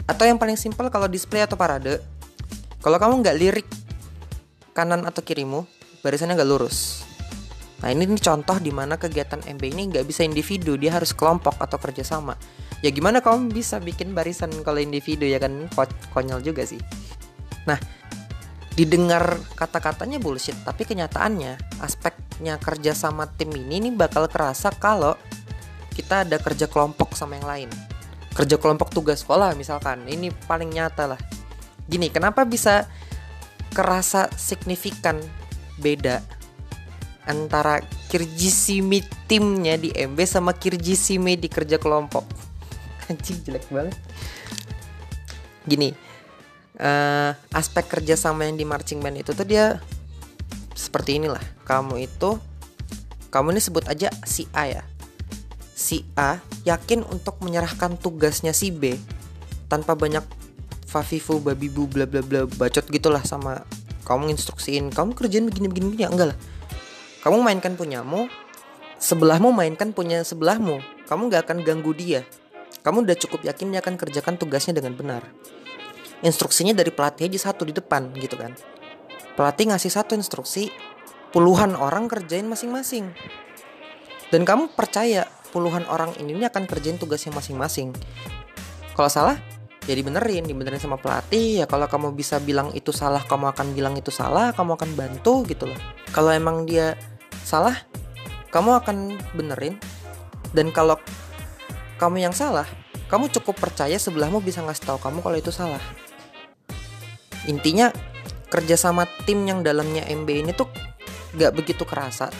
Atau 0.05 0.29
yang 0.29 0.37
paling 0.37 0.61
simpel 0.61 0.93
kalau 0.93 1.09
display 1.09 1.41
atau 1.41 1.57
parade, 1.57 2.05
kalau 2.85 3.01
kamu 3.01 3.25
nggak 3.25 3.35
lirik 3.41 3.67
kanan 4.77 5.09
atau 5.09 5.25
kirimu, 5.25 5.65
barisannya 6.05 6.37
nggak 6.37 6.49
lurus. 6.53 7.08
Nah 7.79 7.89
ini 7.95 8.03
nih 8.03 8.19
contoh 8.19 8.59
di 8.59 8.75
mana 8.75 8.99
kegiatan 8.99 9.39
MB 9.39 9.63
ini 9.63 9.81
nggak 9.95 10.05
bisa 10.07 10.27
individu, 10.27 10.75
dia 10.75 10.95
harus 10.95 11.15
kelompok 11.15 11.55
atau 11.59 11.79
kerjasama. 11.79 12.35
ya 12.79 12.95
gimana 12.95 13.19
kamu 13.19 13.51
bisa 13.51 13.75
bikin 13.83 14.15
barisan 14.15 14.47
kalau 14.63 14.79
individu 14.79 15.27
ya 15.27 15.35
kan? 15.39 15.67
Konyol 16.15 16.39
juga 16.43 16.63
sih. 16.63 16.79
Nah 17.67 17.79
didengar 18.75 19.35
kata-katanya 19.59 20.23
bullshit 20.23 20.55
tapi 20.63 20.87
kenyataannya 20.87 21.83
aspeknya 21.83 22.55
kerja 22.63 22.95
sama 22.95 23.27
tim 23.27 23.51
ini 23.51 23.83
nih 23.83 23.91
bakal 23.91 24.31
kerasa 24.31 24.71
kalau 24.71 25.19
kita 25.91 26.23
ada 26.23 26.39
kerja 26.39 26.71
kelompok 26.71 27.15
sama 27.19 27.35
yang 27.35 27.47
lain. 27.47 27.69
Kerja 28.31 28.55
kelompok 28.55 28.95
tugas 28.95 29.19
sekolah 29.27 29.51
misalkan. 29.59 30.07
Ini 30.07 30.31
paling 30.47 30.71
nyata 30.71 31.11
lah. 31.11 31.19
Gini 31.83 32.07
kenapa 32.07 32.47
bisa 32.47 32.87
kerasa 33.75 34.31
signifikan 34.39 35.19
beda 35.75 36.38
antara 37.29 37.85
Kirjisimi 38.09 39.05
timnya 39.29 39.77
di 39.77 39.93
MB 39.93 40.17
sama 40.25 40.57
Kirjisimi 40.57 41.37
di 41.37 41.45
kerja 41.45 41.77
kelompok. 41.77 42.25
Anjing 43.05 43.45
jelek 43.45 43.69
banget. 43.69 43.93
Gini 45.69 45.93
uh, 46.81 47.31
aspek 47.53 47.85
kerjasama 47.85 48.49
yang 48.49 48.57
di 48.57 48.65
marching 48.65 48.97
band 48.97 49.21
itu 49.21 49.37
tuh 49.37 49.45
dia 49.45 49.77
seperti 50.73 51.21
inilah. 51.21 51.41
Kamu 51.69 52.01
itu 52.01 52.41
kamu 53.29 53.53
ini 53.53 53.61
sebut 53.61 53.85
aja 53.85 54.09
si 54.25 54.49
A 54.57 54.65
ya. 54.65 54.83
Si 55.77 56.01
A 56.17 56.41
yakin 56.65 57.05
untuk 57.05 57.37
menyerahkan 57.45 57.95
tugasnya 58.01 58.57
si 58.57 58.73
B 58.73 58.97
tanpa 59.69 59.93
banyak 59.93 60.25
fafifu 60.89 61.37
babibu 61.37 61.85
bla 61.85 62.09
bla 62.09 62.25
bla 62.25 62.49
bacot 62.49 62.89
gitulah 62.89 63.21
sama 63.21 63.61
kamu 64.09 64.33
instruksiin 64.33 64.89
kamu 64.89 65.13
kerjaan 65.13 65.45
begini 65.45 65.69
begini 65.69 65.85
begini 65.93 66.09
enggak 66.09 66.33
lah 66.33 66.37
kamu 67.23 67.37
mainkan 67.43 67.73
punyamu 67.75 68.31
sebelahmu 68.99 69.51
mainkan 69.51 69.95
punya 69.95 70.23
sebelahmu 70.23 70.79
kamu 71.07 71.21
gak 71.31 71.47
akan 71.49 71.57
ganggu 71.63 71.91
dia 71.95 72.23
kamu 72.79 73.03
udah 73.03 73.17
cukup 73.19 73.43
yakin 73.43 73.75
dia 73.75 73.83
akan 73.83 73.99
kerjakan 73.99 74.39
tugasnya 74.39 74.79
dengan 74.79 74.95
benar. 74.95 75.23
Instruksinya 76.23 76.71
dari 76.75 76.91
pelatih 76.91 77.27
aja 77.27 77.51
satu 77.51 77.67
di 77.67 77.75
depan 77.75 78.11
gitu 78.15 78.39
kan. 78.39 78.55
Pelatih 79.35 79.71
ngasih 79.71 79.91
satu 79.91 80.15
instruksi, 80.15 80.71
puluhan 81.31 81.75
orang 81.75 82.11
kerjain 82.11 82.47
masing-masing. 82.47 83.11
Dan 84.31 84.43
kamu 84.43 84.75
percaya 84.75 85.27
puluhan 85.51 85.87
orang 85.89 86.13
ini, 86.19 86.43
akan 86.43 86.67
kerjain 86.67 86.99
tugasnya 86.99 87.35
masing-masing. 87.35 87.95
Kalau 88.95 89.09
salah, 89.11 89.39
ya 89.87 89.95
dibenerin, 89.95 90.43
dibenerin 90.43 90.79
sama 90.79 90.99
pelatih. 90.99 91.63
Ya 91.63 91.65
kalau 91.67 91.87
kamu 91.87 92.15
bisa 92.15 92.39
bilang 92.43 92.75
itu 92.75 92.91
salah, 92.91 93.23
kamu 93.23 93.55
akan 93.55 93.67
bilang 93.75 93.95
itu 93.95 94.11
salah, 94.11 94.51
kamu 94.51 94.75
akan 94.75 94.89
bantu 94.95 95.47
gitu 95.47 95.71
loh. 95.71 95.79
Kalau 96.09 96.33
emang 96.33 96.65
dia 96.65 96.97
salah, 97.45 97.77
kamu 98.49 98.81
akan 98.81 98.97
benerin. 99.37 99.77
Dan 100.49 100.73
kalau 100.73 100.97
kamu 102.01 102.25
yang 102.25 102.33
salah, 102.33 102.65
kamu 103.09 103.29
cukup 103.33 103.57
percaya 103.57 103.97
sebelahmu 103.97 104.41
bisa 104.41 104.61
ngasih 104.65 104.85
tahu 104.85 104.97
kamu 105.01 105.21
kalau 105.21 105.37
itu 105.37 105.53
salah. 105.53 105.81
Intinya 107.45 107.93
kerja 108.49 108.75
sama 108.77 109.05
tim 109.25 109.45
yang 109.45 109.61
dalamnya 109.61 110.05
MB 110.09 110.29
ini 110.29 110.51
tuh 110.53 110.69
gak 111.37 111.53
begitu 111.53 111.85
kerasa. 111.85 112.33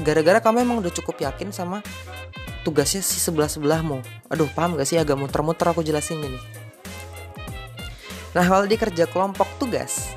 Gara-gara 0.00 0.40
kamu 0.40 0.64
emang 0.64 0.80
udah 0.80 0.92
cukup 0.92 1.20
yakin 1.20 1.52
sama 1.52 1.84
tugasnya 2.64 3.04
si 3.04 3.20
sebelah 3.20 3.50
sebelahmu. 3.50 4.00
Aduh, 4.32 4.48
paham 4.56 4.80
gak 4.80 4.88
sih 4.88 4.96
agak 4.96 5.20
muter-muter 5.20 5.68
aku 5.68 5.84
jelasin 5.84 6.24
ini. 6.24 6.40
Nah, 8.32 8.48
kalau 8.48 8.64
di 8.64 8.80
kerja 8.80 9.04
kelompok 9.04 9.44
tugas, 9.60 10.16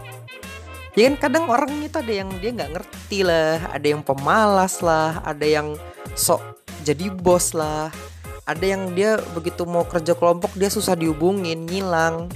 ya 0.96 1.12
kan 1.12 1.16
kadang 1.20 1.46
orang 1.52 1.72
itu 1.84 2.00
ada 2.00 2.14
yang 2.24 2.32
dia 2.40 2.56
nggak 2.56 2.72
ngerti 2.72 3.28
lah, 3.28 3.60
ada 3.70 3.84
yang 3.86 4.02
pemalas 4.02 4.80
lah, 4.80 5.20
ada 5.28 5.44
yang 5.44 5.76
sok 6.16 6.40
jadi 6.88 7.12
bos 7.12 7.52
lah, 7.52 7.92
ada 8.48 8.64
yang 8.64 8.96
dia 8.96 9.20
begitu 9.36 9.68
mau 9.68 9.84
kerja 9.84 10.16
kelompok 10.16 10.56
dia 10.56 10.72
susah 10.72 10.96
dihubungin 10.96 11.68
ngilang. 11.68 12.32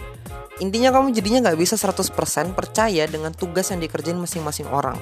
Intinya 0.60 0.92
kamu 0.92 1.16
jadinya 1.16 1.50
nggak 1.50 1.60
bisa 1.62 1.80
100% 1.80 2.52
percaya 2.52 3.08
dengan 3.08 3.32
tugas 3.32 3.72
yang 3.72 3.80
dikerjain 3.80 4.20
masing-masing 4.20 4.68
orang. 4.68 5.00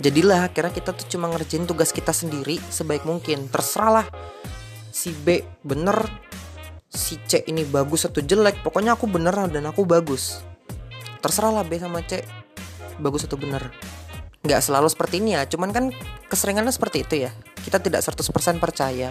Jadilah 0.00 0.48
akhirnya 0.48 0.72
kita 0.72 0.96
tuh 0.96 1.04
cuma 1.12 1.28
ngerjain 1.28 1.68
tugas 1.68 1.92
kita 1.92 2.16
sendiri 2.16 2.56
sebaik 2.72 3.04
mungkin. 3.04 3.52
Terserahlah 3.52 4.08
si 4.88 5.12
B 5.12 5.44
bener 5.60 6.00
si 6.88 7.20
C 7.28 7.44
ini 7.44 7.68
bagus 7.68 8.08
atau 8.08 8.24
jelek. 8.24 8.64
Pokoknya 8.64 8.96
aku 8.96 9.04
bener 9.04 9.36
dan 9.52 9.68
aku 9.68 9.84
bagus 9.84 10.53
terserahlah 11.24 11.64
B 11.64 11.80
sama 11.80 12.04
C. 12.04 12.20
Bagus 13.00 13.24
atau 13.24 13.40
bener 13.40 13.72
nggak 14.44 14.60
selalu 14.60 14.92
seperti 14.92 15.24
ini 15.24 15.40
ya 15.40 15.48
cuman 15.48 15.72
kan 15.72 15.84
keseringannya 16.28 16.68
seperti 16.68 17.08
itu 17.08 17.14
ya. 17.24 17.32
Kita 17.64 17.80
tidak 17.80 18.04
100% 18.04 18.60
percaya. 18.60 19.08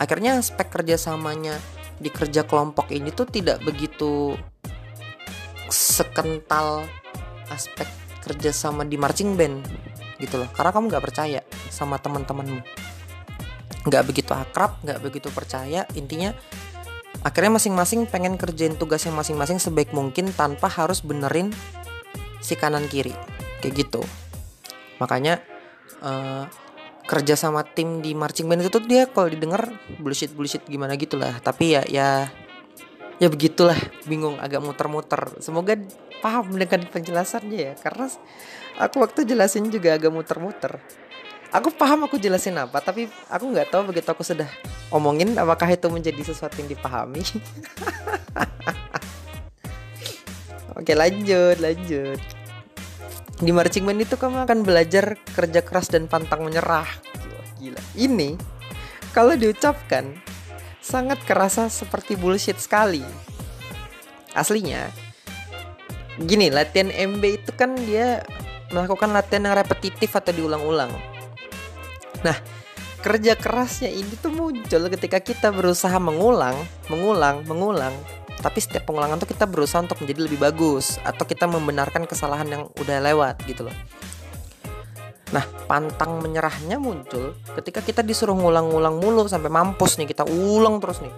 Akhirnya 0.00 0.40
aspek 0.40 0.72
kerjasamanya 0.72 1.60
di 2.00 2.08
kerja 2.08 2.48
kelompok 2.48 2.90
ini 2.90 3.12
tuh 3.12 3.28
tidak 3.28 3.60
begitu 3.62 4.34
sekental 5.68 6.88
aspek 7.52 7.86
kerjasama 8.24 8.88
di 8.88 8.96
marching 8.96 9.36
band 9.36 9.68
gitu 10.16 10.40
loh. 10.40 10.48
Karena 10.56 10.72
kamu 10.72 10.96
nggak 10.96 11.04
percaya 11.04 11.44
sama 11.68 12.00
teman-temanmu. 12.00 12.64
Nggak 13.84 14.02
begitu 14.08 14.32
akrab 14.32 14.80
nggak 14.80 14.98
begitu 15.04 15.28
percaya 15.28 15.84
intinya 15.92 16.32
akhirnya 17.24 17.56
masing-masing 17.56 18.04
pengen 18.04 18.36
kerjain 18.36 18.76
tugasnya 18.76 19.10
masing-masing 19.16 19.56
sebaik 19.56 19.90
mungkin 19.96 20.28
tanpa 20.30 20.68
harus 20.68 21.00
benerin 21.00 21.50
si 22.44 22.54
kanan 22.54 22.84
kiri. 22.86 23.16
Kayak 23.64 23.88
gitu. 23.88 24.02
Makanya 25.00 25.40
uh, 26.04 26.44
kerja 27.08 27.34
sama 27.34 27.64
tim 27.64 28.04
di 28.04 28.12
marching 28.12 28.46
band 28.46 28.68
itu 28.68 28.80
dia 28.84 29.08
kalau 29.08 29.32
didengar 29.32 29.72
bullshit 30.00 30.32
bullshit 30.32 30.64
gimana 30.64 30.96
gitulah 30.96 31.36
tapi 31.44 31.80
ya 31.80 31.82
ya 31.88 32.28
ya 33.16 33.28
begitulah. 33.32 33.76
Bingung 34.04 34.36
agak 34.36 34.60
muter-muter. 34.60 35.32
Semoga 35.40 35.80
paham 36.20 36.52
dengan 36.52 36.84
penjelasannya 36.92 37.58
ya. 37.58 37.72
Karena 37.80 38.12
aku 38.76 39.00
waktu 39.00 39.24
jelasin 39.24 39.72
juga 39.72 39.96
agak 39.96 40.12
muter-muter 40.12 40.76
aku 41.54 41.70
paham 41.70 42.10
aku 42.10 42.18
jelasin 42.18 42.58
apa 42.58 42.82
tapi 42.82 43.06
aku 43.30 43.46
nggak 43.54 43.70
tahu 43.70 43.94
begitu 43.94 44.10
aku 44.10 44.26
sudah 44.26 44.50
omongin 44.90 45.38
apakah 45.38 45.70
itu 45.70 45.86
menjadi 45.86 46.34
sesuatu 46.34 46.58
yang 46.58 46.66
dipahami 46.66 47.22
oke 50.78 50.92
lanjut 50.98 51.62
lanjut 51.62 52.18
di 53.42 53.50
marching 53.50 53.82
band 53.82 54.06
itu 54.06 54.14
kamu 54.14 54.46
akan 54.46 54.62
belajar 54.62 55.18
kerja 55.34 55.60
keras 55.60 55.90
dan 55.90 56.06
pantang 56.06 56.46
menyerah. 56.46 56.86
Gila. 57.58 57.82
Ini 57.98 58.38
kalau 59.10 59.34
diucapkan 59.34 60.14
sangat 60.78 61.18
kerasa 61.26 61.66
seperti 61.66 62.14
bullshit 62.14 62.56
sekali. 62.62 63.02
Aslinya 64.38 64.86
gini, 66.22 66.46
latihan 66.50 66.94
MB 66.94 67.22
itu 67.26 67.50
kan 67.58 67.74
dia 67.74 68.22
melakukan 68.70 69.10
latihan 69.10 69.50
yang 69.50 69.58
repetitif 69.58 70.14
atau 70.14 70.30
diulang-ulang. 70.30 70.90
Nah, 72.24 72.36
kerja 73.04 73.36
kerasnya 73.36 73.92
ini 73.92 74.16
tuh 74.18 74.32
muncul 74.32 74.88
ketika 74.88 75.20
kita 75.20 75.52
berusaha 75.52 75.94
mengulang, 76.00 76.56
mengulang, 76.88 77.44
mengulang 77.44 77.94
tapi 78.34 78.60
setiap 78.60 78.84
pengulangan 78.90 79.16
tuh 79.16 79.30
kita 79.30 79.48
berusaha 79.48 79.80
untuk 79.80 80.04
menjadi 80.04 80.28
lebih 80.28 80.36
bagus 80.36 81.00
atau 81.00 81.24
kita 81.24 81.48
membenarkan 81.48 82.04
kesalahan 82.04 82.44
yang 82.44 82.62
udah 82.76 82.98
lewat 83.00 83.40
gitu 83.48 83.64
loh 83.64 83.76
Nah, 85.34 85.42
pantang 85.66 86.22
menyerahnya 86.22 86.78
muncul 86.78 87.34
ketika 87.58 87.82
kita 87.82 88.06
disuruh 88.06 88.38
ngulang-ngulang 88.38 89.02
mulu 89.02 89.26
sampai 89.26 89.50
mampus 89.50 89.98
nih, 89.98 90.06
kita 90.06 90.22
ulang 90.30 90.78
terus 90.78 91.02
nih. 91.02 91.10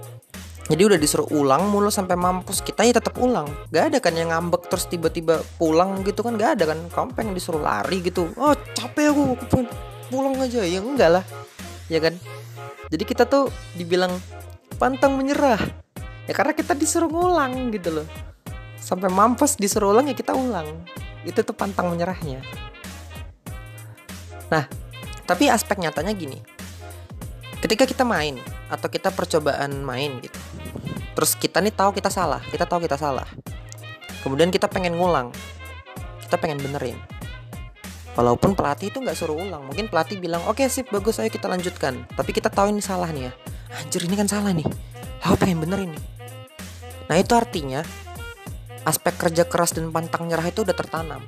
Jadi 0.72 0.82
udah 0.82 0.98
disuruh 0.98 1.28
ulang 1.36 1.68
mulu 1.68 1.92
sampai 1.92 2.16
mampus, 2.16 2.64
kita 2.64 2.88
ya 2.88 2.96
tetap 2.96 3.20
ulang. 3.20 3.44
Gak 3.68 3.92
ada 3.92 3.98
kan 4.00 4.16
yang 4.16 4.32
ngambek 4.32 4.72
terus 4.72 4.88
tiba-tiba 4.88 5.44
pulang 5.60 6.00
gitu 6.00 6.25
kan 6.25 6.32
gak 6.40 6.58
ada 6.58 6.72
kan. 6.72 6.78
Kamu 6.88 7.12
pengen 7.12 7.36
disuruh 7.36 7.60
lari 7.60 8.00
gitu. 8.00 8.32
Oh, 8.40 8.56
capek 8.72 9.12
aku, 9.12 9.36
aku 9.36 9.44
pengen 9.52 9.68
pulang 10.08 10.36
aja. 10.38 10.62
Ya 10.62 10.80
enggak 10.80 11.20
lah. 11.20 11.25
Ya 11.90 11.98
kan? 12.02 12.14
Jadi 12.90 13.04
kita 13.06 13.26
tuh 13.26 13.50
dibilang 13.75 14.14
pantang 14.78 15.18
menyerah. 15.18 15.60
Ya 16.26 16.34
karena 16.34 16.54
kita 16.54 16.75
disuruh 16.75 17.10
ngulang 17.10 17.70
gitu 17.75 18.02
loh. 18.02 18.06
Sampai 18.78 19.10
mampus 19.10 19.58
disuruh 19.58 19.90
ulang 19.94 20.06
ya 20.06 20.14
kita 20.14 20.34
ulang. 20.34 20.66
Itu 21.26 21.42
tuh 21.42 21.54
pantang 21.54 21.90
menyerahnya. 21.90 22.42
Nah 24.50 24.66
tapi 25.26 25.50
aspek 25.50 25.82
nyatanya 25.82 26.14
gini. 26.14 26.38
Ketika 27.58 27.82
kita 27.82 28.06
main 28.06 28.38
atau 28.70 28.86
kita 28.90 29.10
percobaan 29.14 29.82
main 29.82 30.18
gitu 30.22 30.38
terus 31.16 31.32
kita 31.32 31.64
nih 31.64 31.72
tahu 31.72 31.96
kita 31.96 32.12
salah 32.12 32.44
kita 32.52 32.68
tahu 32.68 32.84
kita 32.84 33.00
salah. 33.00 33.25
Kemudian 34.20 34.52
kita 34.52 34.68
pengen 34.68 34.98
ngulang 34.98 35.32
kita 36.26 36.36
pengen 36.42 36.58
benerin 36.58 36.98
walaupun 38.16 38.56
pelatih 38.56 38.88
itu 38.88 38.99
nggak 38.99 39.14
suruh 39.14 39.37
ulang 39.37 39.68
mungkin 39.68 39.92
pelatih 39.92 40.16
bilang 40.16 40.40
oke 40.49 40.58
okay, 40.58 40.73
sip 40.73 40.88
bagus 40.88 41.20
ayo 41.20 41.28
kita 41.28 41.46
lanjutkan. 41.46 42.08
Tapi 42.16 42.30
kita 42.32 42.49
tahu 42.49 42.73
ini 42.73 42.80
salah 42.80 43.12
nih 43.12 43.28
ya. 43.28 43.32
Anjir 43.76 44.02
ini 44.08 44.16
kan 44.16 44.26
salah 44.26 44.50
nih. 44.56 44.66
Aku 45.23 45.37
pengen 45.37 45.61
benerin 45.61 45.92
nih 45.92 46.04
Nah 47.06 47.16
itu 47.18 47.32
artinya 47.38 47.87
aspek 48.82 49.14
kerja 49.14 49.46
keras 49.46 49.75
dan 49.75 49.90
pantang 49.90 50.26
nyerah 50.26 50.46
itu 50.46 50.66
udah 50.66 50.75
tertanam. 50.75 51.23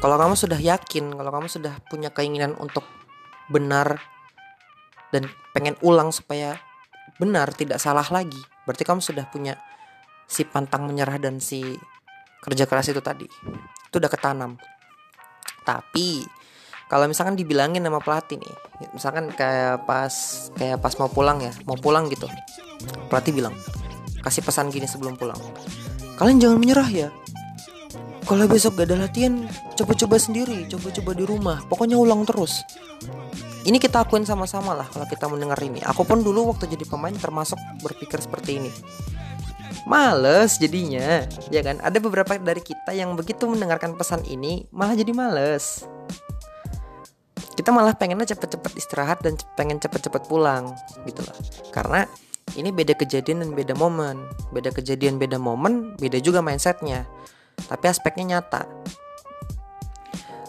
Kalau 0.00 0.16
kamu 0.20 0.36
sudah 0.36 0.60
yakin, 0.60 1.16
kalau 1.16 1.32
kamu 1.32 1.48
sudah 1.48 1.80
punya 1.88 2.12
keinginan 2.12 2.52
untuk 2.60 2.84
benar 3.48 4.00
dan 5.12 5.28
pengen 5.56 5.76
ulang 5.80 6.12
supaya 6.12 6.60
benar 7.16 7.52
tidak 7.54 7.78
salah 7.78 8.04
lagi 8.10 8.40
berarti 8.66 8.82
kamu 8.82 8.98
sudah 8.98 9.28
punya 9.28 9.54
si 10.24 10.42
pantang 10.42 10.88
menyerah 10.88 11.20
dan 11.20 11.38
si 11.38 11.76
kerja 12.40 12.68
keras 12.68 12.92
itu 12.92 13.00
tadi. 13.00 13.28
Itu 13.88 14.00
udah 14.00 14.12
ketanam 14.12 14.60
tapi 15.64 16.22
kalau 16.86 17.08
misalkan 17.08 17.34
dibilangin 17.34 17.82
sama 17.82 17.98
pelatih 17.98 18.38
nih 18.38 18.54
misalkan 18.92 19.32
kayak 19.32 19.88
pas 19.88 20.12
kayak 20.54 20.78
pas 20.78 20.92
mau 21.00 21.08
pulang 21.08 21.40
ya 21.40 21.52
mau 21.64 21.74
pulang 21.74 22.06
gitu. 22.12 22.28
Pelatih 23.08 23.32
bilang 23.32 23.56
kasih 24.20 24.44
pesan 24.44 24.68
gini 24.70 24.84
sebelum 24.84 25.16
pulang. 25.16 25.40
Kalian 26.20 26.38
jangan 26.38 26.58
menyerah 26.60 26.88
ya. 26.88 27.08
Kalau 28.24 28.48
besok 28.48 28.80
gak 28.80 28.88
ada 28.88 29.04
latihan 29.04 29.44
coba-coba 29.76 30.16
sendiri 30.16 30.64
coba-coba 30.68 31.10
di 31.12 31.24
rumah. 31.28 31.58
Pokoknya 31.68 32.00
ulang 32.00 32.24
terus. 32.24 32.64
Ini 33.64 33.80
kita 33.80 34.04
akuin 34.04 34.28
sama-sama 34.28 34.76
lah 34.76 34.88
kalau 34.88 35.08
kita 35.08 35.24
mendengar 35.28 35.56
ini. 35.64 35.80
Aku 35.84 36.04
pun 36.04 36.20
dulu 36.20 36.52
waktu 36.52 36.68
jadi 36.68 36.84
pemain 36.84 37.12
termasuk 37.16 37.56
berpikir 37.80 38.20
seperti 38.20 38.60
ini 38.60 38.70
males 39.86 40.56
jadinya 40.62 41.26
ya 41.50 41.60
kan? 41.60 41.82
Ada 41.82 41.98
beberapa 41.98 42.38
dari 42.38 42.62
kita 42.62 42.94
yang 42.94 43.18
begitu 43.18 43.44
mendengarkan 43.50 43.98
pesan 43.98 44.22
ini 44.26 44.64
malah 44.70 44.94
jadi 44.94 45.10
males. 45.10 45.84
Kita 47.54 47.70
malah 47.70 47.94
pengennya 47.94 48.34
cepet-cepet 48.34 48.72
istirahat 48.74 49.22
dan 49.22 49.38
pengen 49.54 49.78
cepet-cepet 49.78 50.26
pulang 50.26 50.74
gitu 51.06 51.22
loh. 51.22 51.38
Karena 51.70 52.02
ini 52.58 52.74
beda 52.74 52.98
kejadian 52.98 53.46
dan 53.46 53.50
beda 53.54 53.74
momen. 53.78 54.26
Beda 54.50 54.74
kejadian 54.74 55.18
beda 55.18 55.38
momen 55.38 55.94
beda 55.98 56.18
juga 56.18 56.42
mindsetnya. 56.42 57.06
Tapi 57.54 57.84
aspeknya 57.86 58.38
nyata. 58.38 58.66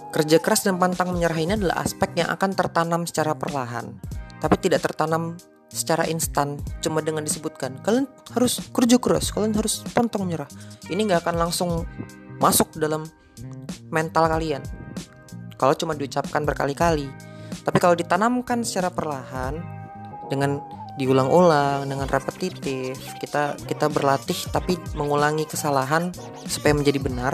Kerja 0.09 0.39
keras 0.39 0.63
dan 0.63 0.79
pantang 0.79 1.11
menyerah 1.11 1.35
ini 1.35 1.53
adalah 1.59 1.83
aspek 1.83 2.15
yang 2.15 2.31
akan 2.31 2.55
tertanam 2.55 3.03
secara 3.03 3.35
perlahan. 3.35 3.99
Tapi 4.39 4.55
tidak 4.63 4.81
tertanam 4.87 5.35
secara 5.69 6.07
instan 6.07 6.61
cuma 6.79 7.01
dengan 7.03 7.25
disebutkan 7.25 7.81
kalian 7.83 8.07
harus 8.31 8.63
kerja 8.71 8.95
keras 9.01 9.33
kalian 9.33 9.53
harus 9.57 9.83
pantang 9.91 10.23
menyerah 10.23 10.47
ini 10.87 11.09
nggak 11.09 11.25
akan 11.25 11.35
langsung 11.35 11.69
masuk 12.39 12.73
dalam 12.79 13.03
mental 13.91 14.29
kalian 14.29 14.63
kalau 15.55 15.73
cuma 15.75 15.95
diucapkan 15.95 16.43
berkali-kali. 16.43 17.07
Tapi 17.63 17.77
kalau 17.79 17.95
ditanamkan 17.95 18.61
secara 18.61 18.91
perlahan 18.91 19.57
dengan 20.27 20.59
diulang-ulang 20.95 21.87
dengan 21.87 22.07
repetitif, 22.07 22.95
kita 23.19 23.59
kita 23.67 23.87
berlatih 23.91 24.37
tapi 24.51 24.79
mengulangi 24.95 25.47
kesalahan 25.47 26.11
supaya 26.47 26.75
menjadi 26.75 26.99
benar. 27.01 27.33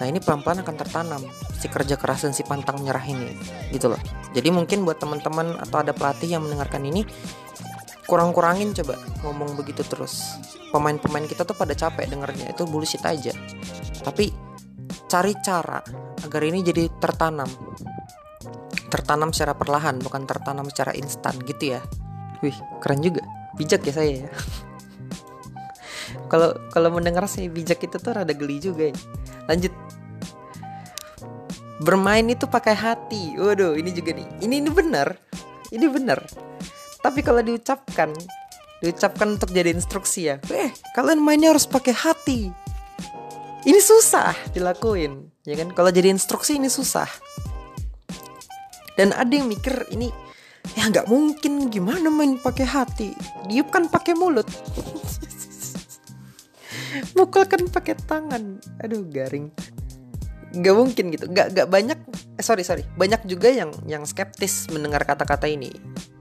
Nah, 0.00 0.08
ini 0.08 0.16
pelan-pelan 0.18 0.64
akan 0.64 0.76
tertanam 0.80 1.22
si 1.60 1.68
kerja 1.68 2.00
keras 2.00 2.24
dan 2.24 2.32
si 2.32 2.40
pantang 2.42 2.80
menyerah 2.80 3.04
ini. 3.04 3.36
Gitu 3.68 3.92
loh. 3.92 4.00
Jadi 4.32 4.48
mungkin 4.48 4.88
buat 4.88 4.96
teman-teman 4.96 5.60
atau 5.60 5.84
ada 5.84 5.92
pelatih 5.92 6.32
yang 6.32 6.42
mendengarkan 6.48 6.80
ini 6.88 7.04
kurang-kurangin 8.08 8.72
coba 8.72 8.96
ngomong 9.22 9.60
begitu 9.60 9.84
terus. 9.84 10.40
Pemain-pemain 10.72 11.28
kita 11.28 11.44
tuh 11.44 11.54
pada 11.54 11.76
capek 11.76 12.08
dengernya, 12.08 12.56
itu 12.56 12.64
bullshit 12.64 13.04
aja. 13.04 13.36
Tapi 14.00 14.32
cari 15.10 15.34
cara 15.42 15.82
agar 16.22 16.42
ini 16.46 16.62
jadi 16.62 16.86
tertanam 17.02 17.50
tertanam 18.90 19.34
secara 19.34 19.58
perlahan 19.58 19.98
bukan 20.02 20.22
tertanam 20.22 20.66
secara 20.70 20.94
instan 20.94 21.34
gitu 21.46 21.78
ya 21.78 21.80
wih 22.42 22.54
keren 22.78 23.02
juga 23.02 23.22
bijak 23.58 23.82
ya 23.86 23.92
saya 23.94 24.12
ya 24.26 24.30
kalau 26.30 26.54
kalau 26.70 26.94
mendengar 26.94 27.26
saya 27.26 27.50
bijak 27.50 27.82
itu 27.82 27.98
tuh 27.98 28.14
rada 28.14 28.30
geli 28.30 28.62
juga 28.62 28.94
ya. 28.94 28.96
Lanjut. 29.50 29.74
Bermain 31.82 32.22
itu 32.30 32.46
pakai 32.46 32.78
hati. 32.78 33.34
Waduh 33.34 33.74
ini 33.74 33.90
juga 33.90 34.14
nih. 34.14 34.28
Ini 34.38 34.54
ini 34.62 34.70
benar. 34.70 35.18
Ini 35.74 35.90
benar. 35.90 36.22
Tapi 37.02 37.20
kalau 37.26 37.42
diucapkan 37.42 38.14
diucapkan 38.78 39.34
untuk 39.34 39.50
jadi 39.50 39.74
instruksi 39.74 40.30
ya. 40.30 40.38
Eh 40.54 40.70
kalian 40.94 41.18
mainnya 41.18 41.50
harus 41.50 41.66
pakai 41.66 41.98
hati. 41.98 42.54
Ini 43.66 43.80
susah 43.82 44.30
dilakuin 44.54 45.34
ya 45.42 45.58
kan? 45.58 45.74
Kalau 45.74 45.90
jadi 45.90 46.14
instruksi 46.14 46.62
ini 46.62 46.70
susah. 46.70 47.10
Dan 48.94 49.10
ada 49.18 49.32
yang 49.34 49.50
mikir 49.50 49.90
ini 49.90 50.14
ya 50.78 50.86
nggak 50.86 51.10
mungkin. 51.10 51.74
Gimana 51.74 52.06
main 52.06 52.38
pakai 52.38 52.70
hati? 52.70 53.18
Diup 53.50 53.74
kan 53.74 53.90
pakai 53.90 54.14
mulut 54.14 54.46
mukul 57.16 57.44
kan 57.46 57.60
pakai 57.68 57.94
tangan. 58.06 58.58
Aduh 58.82 59.06
garing. 59.06 59.50
Nggak 60.50 60.74
mungkin 60.74 61.04
gitu. 61.14 61.24
Nggak 61.30 61.46
nggak 61.54 61.68
banyak 61.70 61.98
eh, 62.38 62.44
sorry 62.44 62.66
sorry. 62.66 62.82
Banyak 62.98 63.26
juga 63.26 63.50
yang 63.50 63.70
yang 63.86 64.02
skeptis 64.06 64.68
mendengar 64.70 65.02
kata-kata 65.06 65.46
ini. 65.46 65.70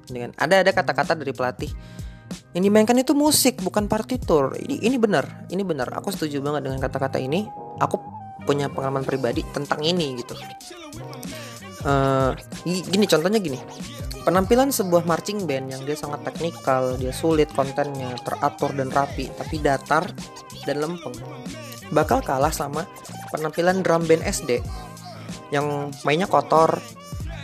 Dengan 0.10 0.34
ada 0.38 0.62
ada 0.66 0.72
kata-kata 0.74 1.14
dari 1.18 1.34
pelatih 1.34 1.72
yang 2.54 2.66
dimainkan 2.66 2.98
itu 2.98 3.14
musik 3.14 3.62
bukan 3.62 3.86
partitur. 3.86 4.58
Ini 4.58 4.82
ini 4.86 4.98
benar. 4.98 5.50
Ini 5.50 5.62
benar. 5.62 5.94
Aku 6.02 6.10
setuju 6.10 6.42
banget 6.42 6.66
dengan 6.70 6.80
kata-kata 6.82 7.22
ini. 7.22 7.46
Aku 7.82 8.02
punya 8.46 8.70
pengalaman 8.70 9.06
pribadi 9.06 9.46
tentang 9.54 9.86
ini 9.86 10.18
gitu. 10.18 10.34
Uh, 11.80 12.36
gini 12.68 13.08
contohnya 13.08 13.40
gini 13.40 13.56
penampilan 14.30 14.70
sebuah 14.70 15.10
marching 15.10 15.50
band 15.50 15.74
yang 15.74 15.82
dia 15.89 15.98
sangat 15.98 16.22
teknikal 16.22 16.94
dia 17.02 17.10
sulit 17.10 17.50
kontennya 17.50 18.13
teratur 18.22 18.70
dan 18.78 18.94
rapi 18.94 19.26
tapi 19.34 19.58
datar 19.58 20.06
dan 20.70 20.86
lempeng. 20.86 21.18
Bakal 21.89 22.22
kalah 22.22 22.54
sama 22.54 22.86
penampilan 23.34 23.82
drum 23.82 24.06
band 24.06 24.22
SD 24.22 24.62
yang 25.50 25.89
mainnya 26.06 26.30
kotor 26.30 26.78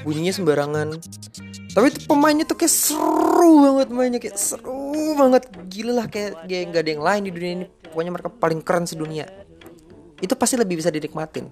bunyinya 0.06 0.30
sembarangan. 0.30 0.94
Tapi 1.74 1.90
itu 1.90 2.06
pemainnya 2.06 2.46
tuh 2.46 2.54
kayak 2.54 2.70
seru 2.70 3.66
banget 3.66 3.88
mainnya 3.90 4.20
kayak 4.22 4.38
seru 4.38 5.18
banget. 5.18 5.50
Gila 5.66 6.06
lah 6.06 6.06
kayak 6.06 6.46
kayak 6.46 6.64
nggak 6.70 6.84
ada 6.86 6.92
yang 6.94 7.04
lain 7.04 7.22
di 7.26 7.32
dunia 7.34 7.52
ini. 7.58 7.66
Pokoknya 7.90 8.12
mereka 8.14 8.30
paling 8.30 8.62
keren 8.62 8.86
sedunia. 8.86 9.26
Itu 10.22 10.38
pasti 10.38 10.54
lebih 10.54 10.78
bisa 10.78 10.94
dinikmatin 10.94 11.50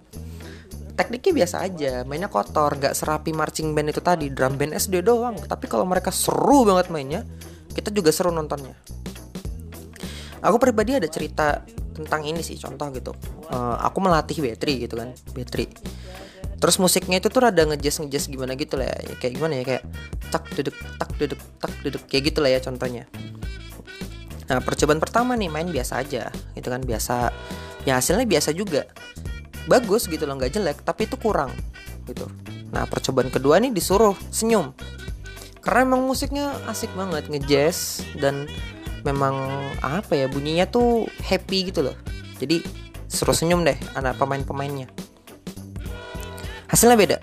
tekniknya 0.94 1.44
biasa 1.44 1.66
aja 1.66 1.94
mainnya 2.06 2.30
kotor 2.30 2.78
nggak 2.78 2.94
serapi 2.94 3.34
marching 3.34 3.74
band 3.74 3.90
itu 3.90 4.02
tadi 4.02 4.30
drum 4.30 4.56
band 4.56 4.78
SD 4.78 5.02
doang. 5.02 5.38
Tapi 5.38 5.66
kalau 5.66 5.86
mereka 5.88 6.14
seru 6.14 6.66
banget 6.66 6.94
mainnya 6.94 7.22
kita 7.74 7.90
juga 7.90 8.14
seru 8.14 8.30
nontonnya. 8.30 8.78
Aku 10.44 10.60
pribadi 10.60 11.00
ada 11.00 11.08
cerita 11.08 11.64
tentang 11.96 12.28
ini 12.28 12.44
sih 12.44 12.60
contoh 12.60 12.90
gitu. 12.94 13.12
Uh, 13.50 13.78
aku 13.82 14.02
melatih 14.02 14.38
battery 14.42 14.86
gitu 14.86 14.98
kan 14.98 15.14
battery 15.34 15.70
terus 16.64 16.80
musiknya 16.80 17.20
itu 17.20 17.28
tuh 17.28 17.44
rada 17.44 17.60
ngejazz 17.68 18.00
ngejazz 18.00 18.32
gimana 18.32 18.56
gitu 18.56 18.80
lah 18.80 18.88
ya 18.88 19.20
kayak 19.20 19.36
gimana 19.36 19.60
ya 19.60 19.64
kayak 19.68 19.84
tak 20.32 20.48
duduk 20.56 20.72
tak 20.96 21.12
duduk 21.20 21.40
tak 21.60 21.74
duduk 21.84 22.02
kayak 22.08 22.24
gitu 22.32 22.40
lah 22.40 22.56
ya 22.56 22.60
contohnya. 22.64 23.04
Nah 24.48 24.64
percobaan 24.64 25.04
pertama 25.04 25.36
nih 25.36 25.52
main 25.52 25.68
biasa 25.68 26.00
aja 26.00 26.32
gitu 26.56 26.72
kan 26.72 26.80
biasa. 26.80 27.36
Ya 27.84 28.00
hasilnya 28.00 28.24
biasa 28.24 28.56
juga 28.56 28.88
bagus 29.70 30.08
gitu 30.12 30.28
loh 30.28 30.36
nggak 30.36 30.54
jelek 30.56 30.78
tapi 30.84 31.08
itu 31.08 31.16
kurang 31.16 31.52
gitu. 32.08 32.28
Nah 32.74 32.84
percobaan 32.90 33.32
kedua 33.32 33.60
nih 33.64 33.72
disuruh 33.72 34.16
senyum. 34.34 34.76
Karena 35.64 35.88
emang 35.88 36.04
musiknya 36.04 36.52
asik 36.68 36.92
banget 36.92 37.32
ngejazz 37.32 38.04
dan 38.20 38.52
memang 39.08 39.36
apa 39.80 40.12
ya 40.12 40.28
bunyinya 40.28 40.68
tuh 40.68 41.08
happy 41.24 41.72
gitu 41.72 41.88
loh. 41.88 41.96
Jadi 42.40 42.60
suruh 43.08 43.36
senyum 43.36 43.64
deh 43.64 43.78
anak 43.96 44.20
pemain-pemainnya. 44.20 44.92
Hasilnya 46.68 46.98
beda. 46.98 47.18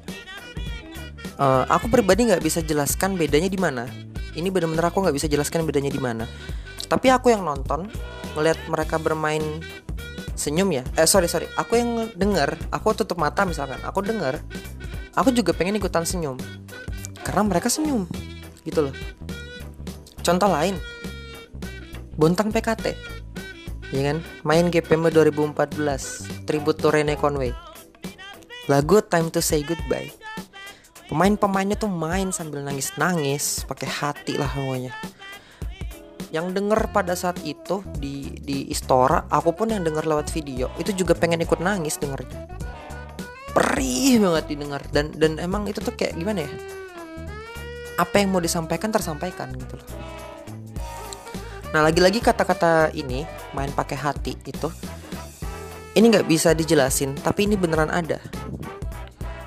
Uh, 1.41 1.65
aku 1.69 1.89
pribadi 1.89 2.29
nggak 2.29 2.45
bisa 2.45 2.65
jelaskan 2.65 3.17
bedanya 3.17 3.51
di 3.51 3.59
mana. 3.61 3.85
Ini 4.33 4.49
benar-benar 4.49 4.95
aku 4.95 5.03
nggak 5.03 5.17
bisa 5.17 5.27
jelaskan 5.27 5.67
bedanya 5.67 5.91
di 5.91 5.99
mana. 5.99 6.25
Tapi 6.87 7.11
aku 7.11 7.35
yang 7.35 7.43
nonton 7.43 7.91
melihat 8.39 8.61
mereka 8.71 8.97
bermain 9.03 9.43
senyum 10.41 10.73
ya. 10.73 10.83
Eh 10.97 11.05
sorry 11.05 11.29
sorry. 11.29 11.45
Aku 11.61 11.77
yang 11.77 12.09
dengar 12.17 12.57
aku 12.73 12.97
tutup 12.97 13.21
mata 13.21 13.45
misalkan. 13.45 13.77
Aku 13.85 14.01
dengar 14.01 14.41
aku 15.13 15.29
juga 15.37 15.53
pengen 15.53 15.77
ikutan 15.77 16.09
senyum. 16.09 16.41
Karena 17.21 17.45
mereka 17.45 17.69
senyum 17.69 18.09
gitu 18.65 18.89
loh. 18.89 18.95
Contoh 20.25 20.49
lain 20.49 20.81
Bontang 22.17 22.49
PKT 22.53 22.97
ya 23.93 24.03
kan? 24.13 24.19
Main 24.45 24.73
GPM 24.73 25.13
2014 25.13 26.49
tribute 26.49 26.81
to 26.81 26.89
Rene 26.89 27.21
Conway. 27.21 27.53
Lagu 28.69 29.05
Time 29.05 29.29
to 29.35 29.41
Say 29.45 29.65
Goodbye. 29.65 30.13
Pemain-pemainnya 31.11 31.75
tuh 31.75 31.91
main 31.91 32.31
sambil 32.31 32.63
nangis-nangis 32.63 33.67
pakai 33.67 33.91
hati 33.91 34.39
lah 34.39 34.47
semuanya 34.47 34.95
yang 36.31 36.55
denger 36.55 36.95
pada 36.95 37.19
saat 37.19 37.43
itu 37.43 37.83
di 37.99 38.39
di 38.39 38.71
Istora 38.71 39.27
aku 39.27 39.51
pun 39.55 39.75
yang 39.75 39.83
denger 39.83 40.07
lewat 40.07 40.31
video 40.31 40.71
itu 40.79 40.95
juga 40.95 41.19
pengen 41.19 41.43
ikut 41.43 41.59
nangis 41.59 41.99
dengernya. 41.99 42.47
Perih 43.51 44.23
banget 44.23 44.45
didengar. 44.47 44.83
Dan 44.95 45.11
dan 45.19 45.43
emang 45.43 45.67
itu 45.67 45.83
tuh 45.83 45.95
kayak 45.95 46.15
gimana 46.15 46.47
ya? 46.47 46.51
Apa 47.99 48.23
yang 48.23 48.31
mau 48.31 48.39
disampaikan 48.39 48.95
tersampaikan 48.95 49.51
gitu 49.59 49.75
loh. 49.75 49.89
Nah 51.71 51.83
lagi-lagi 51.87 52.23
kata-kata 52.23 52.95
ini 52.95 53.27
main 53.55 53.71
pakai 53.71 53.99
hati 53.99 54.35
itu 54.47 54.71
ini 55.99 56.07
nggak 56.07 56.27
bisa 56.31 56.55
dijelasin 56.55 57.19
tapi 57.19 57.51
ini 57.51 57.59
beneran 57.59 57.91
ada. 57.91 58.23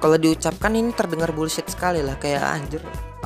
Kalau 0.03 0.19
diucapkan 0.19 0.75
ini 0.75 0.91
terdengar 0.91 1.31
bullshit 1.31 1.63
sekali 1.71 2.03
lah 2.03 2.19
kayak 2.19 2.43
anjir 2.43 2.83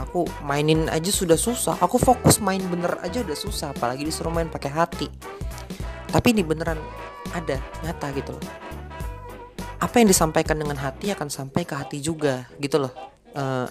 aku 0.08 0.24
mainin 0.48 0.88
aja 0.88 1.12
sudah 1.12 1.36
susah. 1.36 1.76
Aku 1.84 2.00
fokus 2.00 2.40
main 2.40 2.64
bener 2.64 2.96
aja 3.04 3.20
udah 3.20 3.36
susah 3.36 3.76
apalagi 3.76 4.08
disuruh 4.08 4.32
main 4.32 4.48
pakai 4.48 4.72
hati. 4.72 5.12
Tapi 6.08 6.32
ini 6.32 6.48
beneran 6.48 6.80
ada 7.36 7.60
nyata 7.84 8.08
gitu 8.16 8.32
loh. 8.32 8.44
Apa 9.84 10.00
yang 10.00 10.08
disampaikan 10.08 10.56
dengan 10.58 10.80
hati 10.80 11.12
akan 11.12 11.28
sampai 11.28 11.68
ke 11.68 11.76
hati 11.76 12.00
juga 12.00 12.48
gitu 12.58 12.80
loh. 12.80 12.94
Uh, 13.36 13.68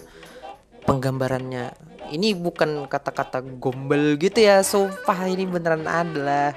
penggambarannya. 0.85 1.73
Ini 2.07 2.37
bukan 2.39 2.87
kata-kata 2.87 3.43
gombel 3.43 4.15
gitu 4.15 4.39
ya 4.39 4.63
sumpah 4.63 5.27
ini 5.27 5.43
beneran 5.43 5.83
adalah 5.83 6.55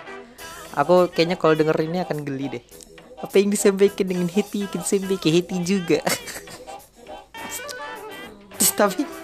aku 0.79 1.11
kayaknya 1.11 1.35
kalau 1.35 1.59
denger 1.59 1.75
ini 1.83 2.05
akan 2.05 2.23
geli 2.23 2.47
deh. 2.61 2.65
Apa 3.19 3.43
yang 3.43 3.51
disampaikan 3.51 4.07
dengan 4.07 4.29
hati 4.31 4.69
akan 4.71 4.85
sampai 4.85 5.19
ke 5.19 5.29
hati 5.33 5.57
juga. 5.65 5.99
Tapi 8.81 9.20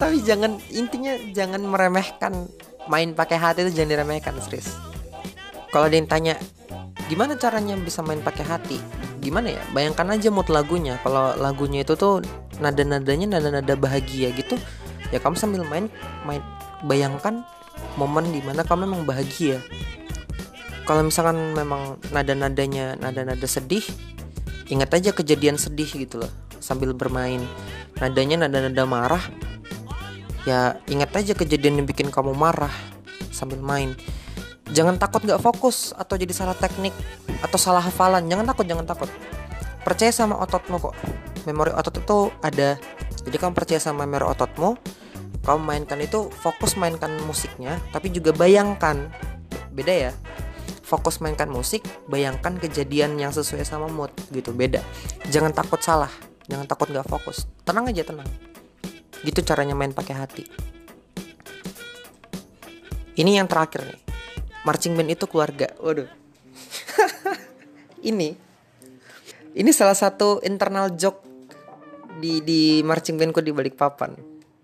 tapi 0.00 0.24
jangan 0.24 0.56
intinya 0.72 1.12
jangan 1.36 1.60
meremehkan 1.60 2.48
main 2.88 3.12
pakai 3.12 3.36
hati 3.36 3.68
itu 3.68 3.76
jangan 3.76 4.00
diremehkan 4.00 4.34
serius 4.40 4.72
kalau 5.70 5.86
yang 5.86 6.10
tanya 6.10 6.34
gimana 7.06 7.38
caranya 7.38 7.78
bisa 7.78 8.02
main 8.02 8.18
pakai 8.18 8.42
hati? 8.46 8.78
Gimana 9.22 9.54
ya? 9.54 9.62
Bayangkan 9.70 10.10
aja 10.10 10.28
mood 10.30 10.50
lagunya. 10.50 10.98
Kalau 11.06 11.34
lagunya 11.38 11.86
itu 11.86 11.94
tuh 11.94 12.22
nada 12.58 12.82
nadanya 12.82 13.38
nada 13.38 13.48
nada 13.50 13.74
bahagia 13.78 14.34
gitu 14.36 14.58
ya 15.10 15.18
kamu 15.18 15.32
sambil 15.32 15.64
main 15.64 15.88
main 16.28 16.44
bayangkan 16.84 17.40
momen 17.96 18.30
di 18.30 18.42
mana 18.42 18.66
kamu 18.66 18.86
memang 18.86 19.02
bahagia. 19.06 19.62
Kalau 20.86 21.06
misalkan 21.06 21.54
memang 21.54 22.02
nada 22.10 22.34
nadanya 22.34 22.98
nada 22.98 23.22
nada 23.22 23.46
sedih 23.46 23.82
ingat 24.70 24.90
aja 24.94 25.10
kejadian 25.14 25.54
sedih 25.54 25.86
gitu 25.86 26.18
loh 26.22 26.32
sambil 26.58 26.90
bermain. 26.94 27.42
Nadanya 28.02 28.46
nada 28.46 28.58
nada 28.66 28.84
marah 28.86 29.22
ya 30.48 30.80
ingat 30.88 31.12
aja 31.16 31.32
kejadian 31.36 31.82
yang 31.82 31.86
bikin 31.88 32.08
kamu 32.08 32.32
marah 32.32 32.72
sambil 33.32 33.60
main. 33.60 33.96
Jangan 34.70 35.02
takut 35.02 35.26
gak 35.26 35.42
fokus 35.42 35.90
atau 35.98 36.14
jadi 36.14 36.30
salah 36.30 36.54
teknik 36.54 36.94
atau 37.42 37.58
salah 37.58 37.82
hafalan. 37.82 38.22
Jangan 38.30 38.46
takut 38.46 38.66
jangan 38.70 38.86
takut. 38.86 39.10
Percaya 39.82 40.14
sama 40.14 40.38
ototmu 40.38 40.78
kok. 40.78 40.94
Memori 41.48 41.74
otot 41.74 41.98
itu 41.98 42.30
ada. 42.44 42.78
Jadi 43.26 43.36
kamu 43.36 43.52
percaya 43.52 43.82
sama 43.82 44.06
memori 44.06 44.30
ototmu. 44.30 44.78
Kamu 45.40 45.60
mainkan 45.64 45.98
itu 45.98 46.28
fokus 46.30 46.76
mainkan 46.78 47.10
musiknya 47.26 47.82
tapi 47.90 48.14
juga 48.14 48.30
bayangkan. 48.30 49.10
Beda 49.74 50.10
ya. 50.10 50.12
Fokus 50.86 51.22
mainkan 51.22 51.50
musik 51.50 51.86
bayangkan 52.06 52.58
kejadian 52.58 53.18
yang 53.18 53.34
sesuai 53.34 53.66
sama 53.66 53.90
mood 53.90 54.14
gitu. 54.30 54.54
Beda. 54.54 54.86
Jangan 55.34 55.50
takut 55.50 55.82
salah. 55.82 56.10
Jangan 56.46 56.70
takut 56.70 56.94
gak 56.94 57.06
fokus. 57.10 57.50
Tenang 57.66 57.90
aja 57.90 58.06
tenang 58.06 58.49
gitu 59.26 59.40
caranya 59.44 59.76
main 59.76 59.92
pakai 59.92 60.14
hati. 60.16 60.44
Ini 63.16 63.42
yang 63.42 63.48
terakhir 63.50 63.84
nih. 63.84 64.00
Marching 64.64 64.96
band 64.96 65.12
itu 65.12 65.24
keluarga. 65.28 65.72
Waduh. 65.80 66.08
Ini. 68.10 68.32
Ini 69.50 69.70
salah 69.74 69.98
satu 69.98 70.40
internal 70.46 70.94
joke 70.94 71.30
di 72.20 72.44
di 72.44 72.62
marching 72.84 73.16
bandku 73.16 73.40
di 73.40 73.50
balik 73.50 73.74
papan 73.80 74.12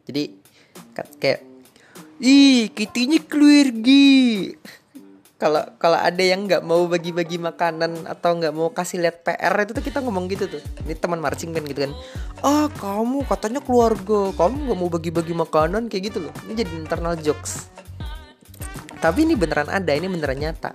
jadi 0.05 0.29
kayak 0.93 1.41
ih 2.21 2.69
kitinya 2.77 3.19
keluarga 3.25 4.05
kalau 5.37 5.61
kalau 5.77 6.01
ada 6.01 6.25
yang 6.25 6.49
nggak 6.49 6.65
mau 6.65 6.89
bagi-bagi 6.89 7.37
makanan 7.37 8.09
atau 8.09 8.41
nggak 8.41 8.57
mau 8.57 8.73
kasih 8.73 9.05
lihat 9.05 9.21
PR 9.21 9.53
itu 9.69 9.77
tuh 9.77 9.85
kita 9.85 10.01
ngomong 10.01 10.33
gitu 10.33 10.49
tuh. 10.49 10.63
Ini 10.89 10.97
teman 10.97 11.21
marching 11.21 11.53
band 11.53 11.69
gitu 11.69 11.85
kan. 11.85 11.93
Ah 12.41 12.67
kamu 12.73 13.29
katanya 13.29 13.61
keluarga 13.61 14.33
kamu 14.33 14.55
nggak 14.65 14.79
mau 14.81 14.89
bagi-bagi 14.89 15.37
makanan 15.37 15.93
kayak 15.93 16.09
gitu 16.09 16.19
loh. 16.25 16.35
Ini 16.49 16.65
jadi 16.65 16.73
internal 16.73 17.21
jokes. 17.21 17.69
Tapi 18.97 19.29
ini 19.29 19.37
beneran 19.37 19.69
ada 19.69 19.93
ini 19.93 20.09
beneran 20.09 20.41
nyata. 20.41 20.73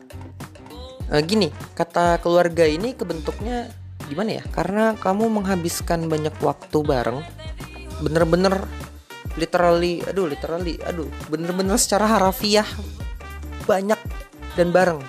E, 1.09 1.15
gini 1.25 1.49
kata 1.73 2.21
keluarga 2.21 2.69
ini 2.69 2.93
kebentuknya 2.93 3.65
gimana 4.05 4.39
ya? 4.39 4.43
Karena 4.45 4.93
kamu 4.93 5.41
menghabiskan 5.41 6.05
banyak 6.05 6.37
waktu 6.37 6.77
bareng 6.85 7.17
bener-bener 8.01 8.61
literally 9.37 10.01
aduh 10.05 10.27
literally 10.27 10.75
aduh 10.83 11.07
bener-bener 11.29 11.77
secara 11.77 12.09
harafiah 12.09 12.65
banyak 13.69 13.97
dan 14.55 14.73
bareng. 14.73 15.01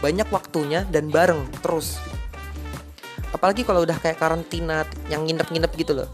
Banyak 0.00 0.28
waktunya 0.28 0.84
dan 0.88 1.08
bareng 1.08 1.48
terus. 1.64 1.96
Apalagi 3.32 3.66
kalau 3.66 3.82
udah 3.82 3.98
kayak 3.98 4.20
karantina 4.20 4.86
yang 5.10 5.26
nginep-nginep 5.26 5.72
gitu 5.74 5.92
loh. 6.04 6.08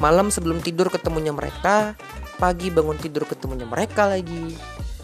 Malam 0.00 0.32
sebelum 0.32 0.64
tidur 0.64 0.88
ketemunya 0.88 1.34
mereka 1.34 1.92
pagi 2.40 2.72
bangun 2.72 2.96
tidur 2.96 3.28
ketemunya 3.28 3.68
mereka 3.68 4.08
lagi 4.08 4.56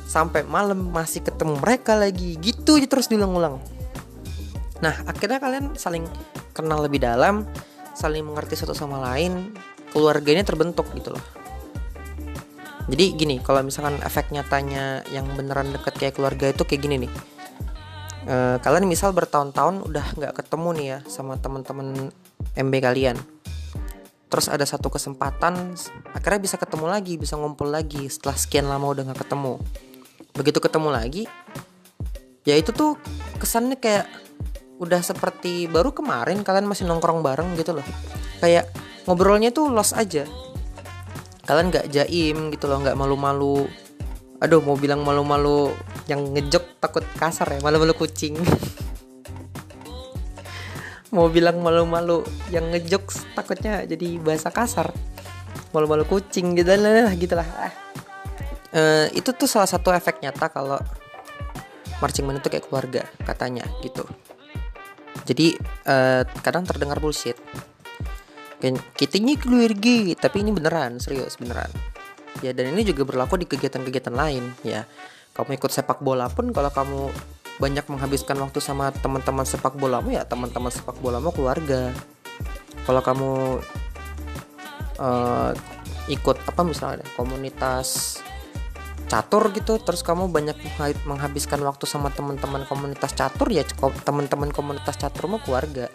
sampai 0.09 0.49
malam 0.49 0.89
masih 0.89 1.21
ketemu 1.21 1.61
mereka 1.61 1.93
lagi 1.93 2.41
gitu 2.41 2.81
aja 2.81 2.89
terus 2.89 3.13
diulang-ulang. 3.13 3.61
Nah 4.81 5.05
akhirnya 5.05 5.37
kalian 5.37 5.77
saling 5.77 6.09
kenal 6.57 6.81
lebih 6.81 7.05
dalam 7.05 7.45
saling 7.93 8.25
mengerti 8.25 8.57
satu 8.57 8.73
sama 8.73 9.01
lain 9.13 9.53
keluarganya 9.93 10.45
terbentuk 10.45 10.85
gitu 10.97 11.17
loh 11.17 11.36
jadi 12.87 13.05
gini 13.19 13.37
kalau 13.43 13.67
misalkan 13.67 13.99
efek 14.07 14.31
nyatanya 14.31 15.03
yang 15.11 15.27
beneran 15.35 15.75
deket 15.75 15.95
kayak 15.99 16.15
keluarga 16.15 16.55
itu 16.55 16.63
kayak 16.63 16.81
gini 16.87 16.97
nih. 17.07 17.13
E, 18.27 18.37
kalian 18.63 18.87
misal 18.87 19.11
bertahun-tahun 19.11 19.83
udah 19.83 20.07
nggak 20.15 20.35
ketemu 20.39 20.69
nih 20.79 20.87
ya 20.87 20.99
sama 21.11 21.35
teman-teman 21.35 22.15
MB 22.55 22.75
kalian. 22.79 23.19
Terus 24.31 24.47
ada 24.47 24.63
satu 24.63 24.87
kesempatan 24.87 25.75
akhirnya 26.15 26.41
bisa 26.43 26.57
ketemu 26.63 26.87
lagi 26.87 27.19
bisa 27.19 27.35
ngumpul 27.35 27.71
lagi 27.75 28.07
setelah 28.07 28.39
sekian 28.39 28.71
lama 28.71 28.87
udah 28.87 29.03
nggak 29.11 29.21
ketemu. 29.27 29.59
Begitu 30.39 30.59
ketemu 30.63 30.89
lagi 30.95 31.25
ya 32.47 32.55
itu 32.55 32.71
tuh 32.71 32.95
kesannya 33.43 33.83
kayak 33.83 34.07
udah 34.79 35.03
seperti 35.03 35.67
baru 35.67 35.91
kemarin 35.91 36.47
kalian 36.47 36.71
masih 36.71 36.87
nongkrong 36.87 37.19
bareng 37.19 37.59
gitu 37.59 37.75
loh. 37.75 37.87
Kayak 38.39 38.71
ngobrolnya 39.11 39.51
tuh 39.51 39.75
los 39.75 39.91
aja 39.91 40.23
kalian 41.47 41.71
nggak 41.71 41.87
jaim 41.95 42.51
gitu 42.51 42.67
loh 42.67 42.83
nggak 42.83 42.99
malu-malu. 42.99 43.71
Aduh 44.43 44.61
mau 44.61 44.77
bilang 44.77 45.01
malu-malu 45.07 45.73
yang 46.11 46.21
ngejok 46.35 46.83
takut 46.83 47.07
kasar 47.17 47.57
ya 47.57 47.59
malu-malu 47.63 47.95
kucing. 47.95 48.37
Mau 51.15 51.33
bilang 51.33 51.63
malu-malu 51.65 52.27
yang 52.53 52.69
ngejok 52.69 53.33
takutnya 53.33 53.89
jadi 53.89 54.21
bahasa 54.21 54.53
kasar. 54.53 54.93
Malu-malu 55.73 56.05
kucing 56.05 56.53
gitu 56.59 56.77
lah 56.77 57.15
gitu 57.17 57.33
lah. 57.39 57.47
Ah. 57.57 57.73
e, 58.75 58.83
itu 59.17 59.33
tuh 59.33 59.49
salah 59.49 59.71
satu 59.71 59.95
efek 59.97 60.21
nyata 60.21 60.53
kalau 60.53 60.77
marching 62.05 62.29
itu 62.29 62.51
kayak 62.53 62.69
keluarga 62.69 63.09
katanya 63.25 63.65
gitu. 63.81 64.05
Jadi 65.25 65.57
e, 65.89 65.97
kadang 66.45 66.69
terdengar 66.69 67.01
bullshit 67.01 67.39
kita 68.97 69.21
ini 69.21 69.37
keluarga 69.37 70.17
tapi 70.17 70.41
ini 70.41 70.51
beneran 70.53 70.97
serius 70.97 71.37
beneran. 71.37 71.69
Ya 72.45 72.53
dan 72.53 72.73
ini 72.73 72.85
juga 72.85 73.05
berlaku 73.05 73.41
di 73.41 73.47
kegiatan-kegiatan 73.49 74.13
lain 74.13 74.53
ya. 74.65 74.85
Kamu 75.37 75.53
ikut 75.57 75.69
sepak 75.69 76.01
bola 76.01 76.33
pun 76.33 76.53
kalau 76.53 76.73
kamu 76.73 77.13
banyak 77.57 77.85
menghabiskan 77.89 78.37
waktu 78.41 78.61
sama 78.61 78.93
teman-teman 78.93 79.45
sepak 79.49 79.77
bolamu 79.81 80.13
ya 80.13 80.25
teman-teman 80.25 80.73
sepak 80.73 80.97
bolamu 81.01 81.33
keluarga. 81.33 81.93
Kalau 82.85 83.01
kamu 83.01 83.31
uh, 85.01 85.53
ikut 86.07 86.37
apa 86.47 86.63
misalnya 86.63 87.05
komunitas 87.19 88.21
catur 89.07 89.55
gitu 89.55 89.79
terus 89.79 90.03
kamu 90.03 90.31
banyak 90.31 90.59
menghabiskan 91.07 91.63
waktu 91.63 91.87
sama 91.87 92.11
teman-teman 92.11 92.67
komunitas 92.67 93.15
catur 93.15 93.47
ya 93.55 93.63
teman-teman 94.03 94.51
komunitas 94.51 94.99
caturmu 94.99 95.39
keluarga 95.47 95.87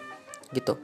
gitu 0.55 0.79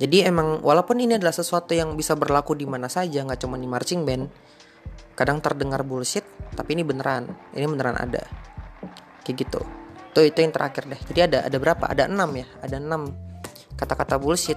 jadi 0.00 0.32
emang 0.32 0.64
walaupun 0.64 0.96
ini 0.96 1.20
adalah 1.20 1.36
sesuatu 1.36 1.76
yang 1.76 1.92
bisa 1.92 2.16
berlaku 2.16 2.56
di 2.56 2.64
mana 2.64 2.88
saja, 2.88 3.20
nggak 3.20 3.44
cuma 3.44 3.60
di 3.60 3.68
marching 3.68 4.08
band. 4.08 4.32
Kadang 5.12 5.44
terdengar 5.44 5.84
bullshit, 5.84 6.24
tapi 6.56 6.72
ini 6.72 6.88
beneran. 6.88 7.28
Ini 7.52 7.68
beneran 7.68 8.00
ada. 8.00 8.24
Kayak 9.20 9.36
gitu. 9.44 9.60
Tuh 10.16 10.24
itu 10.24 10.40
yang 10.40 10.56
terakhir 10.56 10.88
deh. 10.88 11.00
Jadi 11.12 11.20
ada 11.20 11.38
ada 11.44 11.56
berapa? 11.60 11.84
Ada 11.84 12.08
enam 12.08 12.32
ya. 12.32 12.48
Ada 12.64 12.80
enam 12.80 13.12
kata-kata 13.76 14.16
bullshit 14.16 14.56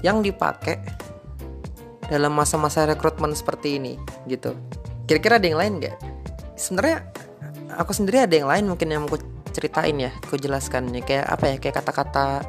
yang 0.00 0.24
dipakai 0.24 0.80
dalam 2.08 2.32
masa-masa 2.32 2.88
rekrutmen 2.88 3.36
seperti 3.36 3.76
ini 3.76 4.00
gitu. 4.32 4.56
Kira-kira 5.04 5.36
ada 5.36 5.44
yang 5.44 5.60
lain 5.60 5.72
nggak? 5.84 5.96
Sebenarnya 6.56 7.04
aku 7.76 7.92
sendiri 7.92 8.24
ada 8.24 8.32
yang 8.32 8.48
lain 8.48 8.64
mungkin 8.64 8.88
yang 8.88 9.04
aku 9.04 9.20
ceritain 9.52 9.96
ya, 10.00 10.08
aku 10.24 10.40
jelaskan 10.40 10.88
ya 10.96 11.04
kayak 11.04 11.26
apa 11.28 11.44
ya 11.52 11.56
kayak 11.60 11.76
kata-kata 11.84 12.48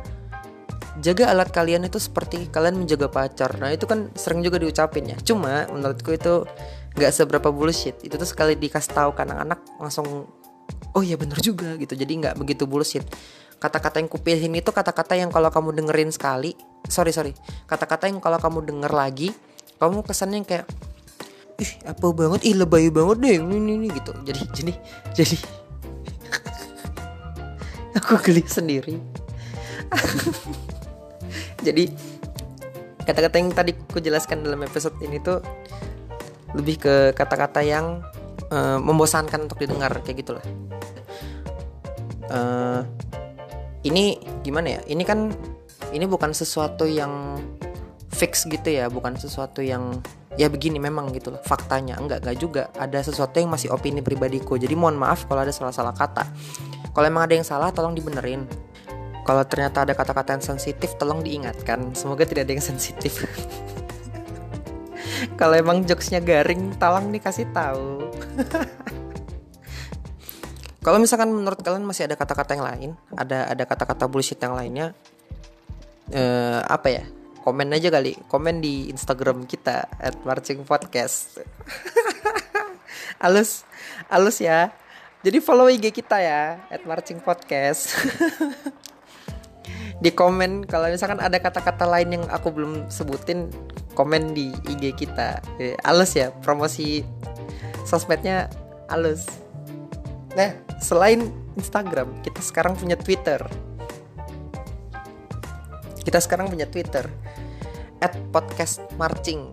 jaga 1.00 1.32
alat 1.32 1.50
kalian 1.50 1.88
itu 1.88 1.98
seperti 1.98 2.52
kalian 2.52 2.84
menjaga 2.84 3.08
pacar. 3.08 3.56
Nah 3.58 3.72
itu 3.72 3.88
kan 3.88 4.12
sering 4.16 4.44
juga 4.44 4.60
diucapin 4.60 5.08
ya. 5.08 5.18
Cuma 5.24 5.68
menurutku 5.72 6.12
itu 6.12 6.44
nggak 7.00 7.12
seberapa 7.16 7.50
bullshit. 7.50 7.96
Itu 8.04 8.20
tuh 8.20 8.28
sekali 8.28 8.60
dikasih 8.60 8.92
tahu 8.92 9.16
ke 9.16 9.22
anak-anak 9.24 9.60
langsung 9.80 10.28
oh 10.94 11.04
ya 11.04 11.16
bener 11.16 11.40
juga 11.40 11.76
gitu. 11.80 11.96
Jadi 11.96 12.14
nggak 12.20 12.36
begitu 12.36 12.68
bullshit. 12.68 13.04
Kata-kata 13.60 14.00
yang 14.00 14.08
kupilih 14.08 14.40
ini 14.40 14.64
tuh 14.64 14.72
kata-kata 14.72 15.20
yang 15.20 15.32
kalau 15.32 15.52
kamu 15.52 15.76
dengerin 15.76 16.12
sekali 16.12 16.56
sorry 16.88 17.16
sorry. 17.16 17.32
Kata-kata 17.68 18.08
yang 18.12 18.20
kalau 18.20 18.40
kamu 18.40 18.68
denger 18.68 18.92
lagi 18.92 19.30
kamu 19.80 20.04
kesannya 20.04 20.44
kayak 20.44 20.68
ih 21.60 21.72
apa 21.88 22.06
banget? 22.12 22.44
Ih 22.48 22.56
lebay 22.56 22.92
banget 22.92 23.18
deh. 23.24 23.36
Ini 23.40 23.56
ini, 23.56 23.72
ini 23.84 23.88
gitu. 23.92 24.12
Jadi 24.24 24.42
jadi 24.56 24.74
jadi 25.16 25.38
aku 28.00 28.20
geli 28.24 28.44
sendiri 28.46 28.96
jadi 31.66 31.90
kata-kata 33.10 33.36
yang 33.42 33.50
tadi 33.50 33.72
aku 33.74 33.98
jelaskan 33.98 34.46
dalam 34.46 34.62
episode 34.62 34.94
ini 35.02 35.18
tuh 35.18 35.42
lebih 36.54 36.82
ke 36.82 36.96
kata-kata 37.18 37.62
yang 37.66 38.06
uh, 38.54 38.78
membosankan 38.78 39.50
untuk 39.50 39.62
didengar 39.62 39.90
kayak 40.06 40.26
gitulah. 40.26 40.46
Uh, 42.30 42.86
ini 43.82 44.22
gimana 44.46 44.78
ya? 44.78 44.82
Ini 44.86 45.04
kan 45.06 45.34
ini 45.90 46.06
bukan 46.06 46.34
sesuatu 46.34 46.86
yang 46.86 47.42
fix 48.14 48.44
gitu 48.46 48.68
ya 48.68 48.92
bukan 48.92 49.16
sesuatu 49.16 49.64
yang 49.64 50.04
ya 50.36 50.52
begini 50.52 50.78
memang 50.78 51.10
gitu 51.18 51.34
loh 51.34 51.42
faktanya. 51.42 51.98
Enggak 51.98 52.22
enggak 52.26 52.38
juga. 52.38 52.64
Ada 52.78 53.10
sesuatu 53.10 53.42
yang 53.42 53.50
masih 53.50 53.74
opini 53.74 54.06
pribadiku. 54.06 54.58
Jadi 54.58 54.78
mohon 54.78 54.98
maaf 54.98 55.26
kalau 55.26 55.42
ada 55.42 55.54
salah-salah 55.54 55.98
kata. 55.98 56.30
Kalau 56.94 57.06
emang 57.06 57.26
ada 57.26 57.34
yang 57.38 57.46
salah 57.46 57.74
tolong 57.74 57.94
dibenerin 57.94 58.46
kalau 59.30 59.46
ternyata 59.46 59.86
ada 59.86 59.94
kata-kata 59.94 60.42
yang 60.42 60.44
sensitif 60.58 60.98
tolong 60.98 61.22
diingatkan. 61.22 61.94
Semoga 61.94 62.26
tidak 62.26 62.50
ada 62.50 62.58
yang 62.58 62.66
sensitif. 62.66 63.22
Kalau 65.40 65.54
emang 65.54 65.86
jokesnya 65.86 66.18
garing 66.18 66.74
tolong 66.82 67.14
dikasih 67.14 67.46
tahu. 67.54 68.10
Kalau 70.82 70.98
misalkan 70.98 71.30
menurut 71.30 71.62
kalian 71.62 71.86
masih 71.86 72.10
ada 72.10 72.18
kata-kata 72.18 72.58
yang 72.58 72.66
lain 72.66 72.90
ada 73.14 73.54
ada 73.54 73.70
kata-kata 73.70 74.10
bullshit 74.10 74.42
yang 74.42 74.58
lainnya 74.58 74.98
eh, 76.10 76.66
apa 76.66 76.90
ya? 76.90 77.06
Komen 77.46 77.70
aja 77.70 77.94
kali. 77.94 78.18
Komen 78.26 78.66
di 78.66 78.90
Instagram 78.90 79.46
kita 79.46 79.86
at 80.02 80.18
marching 80.26 80.66
podcast. 80.66 81.38
Alus 83.30 83.62
alus 84.10 84.42
ya. 84.42 84.74
Jadi 85.22 85.38
follow 85.38 85.70
IG 85.70 85.94
kita 85.94 86.18
ya 86.18 86.66
at 86.74 86.82
marching 86.82 87.22
podcast 87.22 87.94
di 90.00 90.12
komen. 90.16 90.64
Kalau 90.68 90.88
misalkan 90.88 91.20
ada 91.20 91.38
kata-kata 91.40 91.84
lain 91.84 92.20
yang 92.20 92.26
aku 92.32 92.52
belum 92.52 92.88
sebutin 92.88 93.52
komen 93.96 94.32
di 94.32 94.52
IG 94.68 94.96
kita. 94.96 95.44
Eh, 95.60 95.76
alus 95.84 96.16
ya 96.16 96.32
promosi 96.44 97.04
sosmednya 97.90 98.46
alus 98.94 99.26
nah 100.38 100.54
selain 100.78 101.34
Instagram 101.58 102.22
kita 102.22 102.40
sekarang 102.40 102.78
punya 102.78 102.96
Twitter. 102.96 103.42
Kita 106.00 106.22
sekarang 106.22 106.48
punya 106.48 106.66
Twitter 106.70 107.06
at 108.00 108.16
podcast 108.32 108.80
marching. 108.96 109.52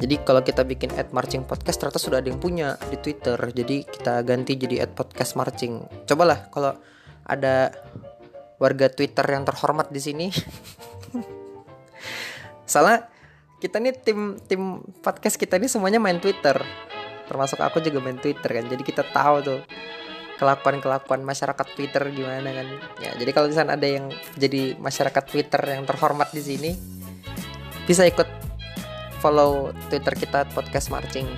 Jadi 0.00 0.16
kalau 0.24 0.40
kita 0.40 0.64
bikin 0.64 0.90
at 0.96 1.12
marching 1.12 1.44
podcast 1.44 1.76
ternyata 1.80 2.00
sudah 2.00 2.18
ada 2.24 2.28
yang 2.32 2.40
punya 2.40 2.80
di 2.88 2.96
Twitter. 2.98 3.36
Jadi 3.36 3.84
kita 3.84 4.24
ganti 4.24 4.56
jadi 4.56 4.88
at 4.88 4.96
podcast 4.96 5.36
marching. 5.36 5.84
Cobalah 6.08 6.48
kalau 6.50 6.74
ada 7.28 7.70
warga 8.60 8.92
Twitter 8.92 9.24
yang 9.24 9.48
terhormat 9.48 9.88
di 9.88 9.98
sini. 9.98 10.26
Salah 12.68 13.08
kita 13.58 13.80
nih 13.80 13.96
tim 13.96 14.36
tim 14.44 14.84
podcast 15.00 15.40
kita 15.40 15.56
ini 15.56 15.66
semuanya 15.66 15.96
main 15.96 16.20
Twitter. 16.20 16.60
Termasuk 17.24 17.58
aku 17.58 17.80
juga 17.80 18.04
main 18.04 18.20
Twitter 18.20 18.46
kan. 18.46 18.68
Jadi 18.68 18.82
kita 18.84 19.02
tahu 19.08 19.40
tuh 19.40 19.60
kelakuan-kelakuan 20.36 21.24
masyarakat 21.24 21.66
Twitter 21.72 22.04
gimana 22.12 22.52
kan. 22.52 22.68
Ya 23.00 23.10
jadi 23.16 23.30
kalau 23.32 23.48
misalnya 23.48 23.80
ada 23.80 23.88
yang 23.88 24.12
jadi 24.36 24.76
masyarakat 24.76 25.24
Twitter 25.24 25.60
yang 25.64 25.88
terhormat 25.88 26.28
di 26.30 26.42
sini 26.44 26.70
bisa 27.88 28.04
ikut 28.04 28.28
follow 29.24 29.72
Twitter 29.88 30.12
kita 30.16 30.48
podcast 30.52 30.92
marching. 30.92 31.28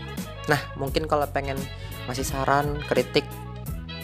Nah, 0.50 0.58
mungkin 0.74 1.06
kalau 1.06 1.26
pengen 1.30 1.58
masih 2.06 2.26
saran, 2.26 2.82
kritik 2.90 3.22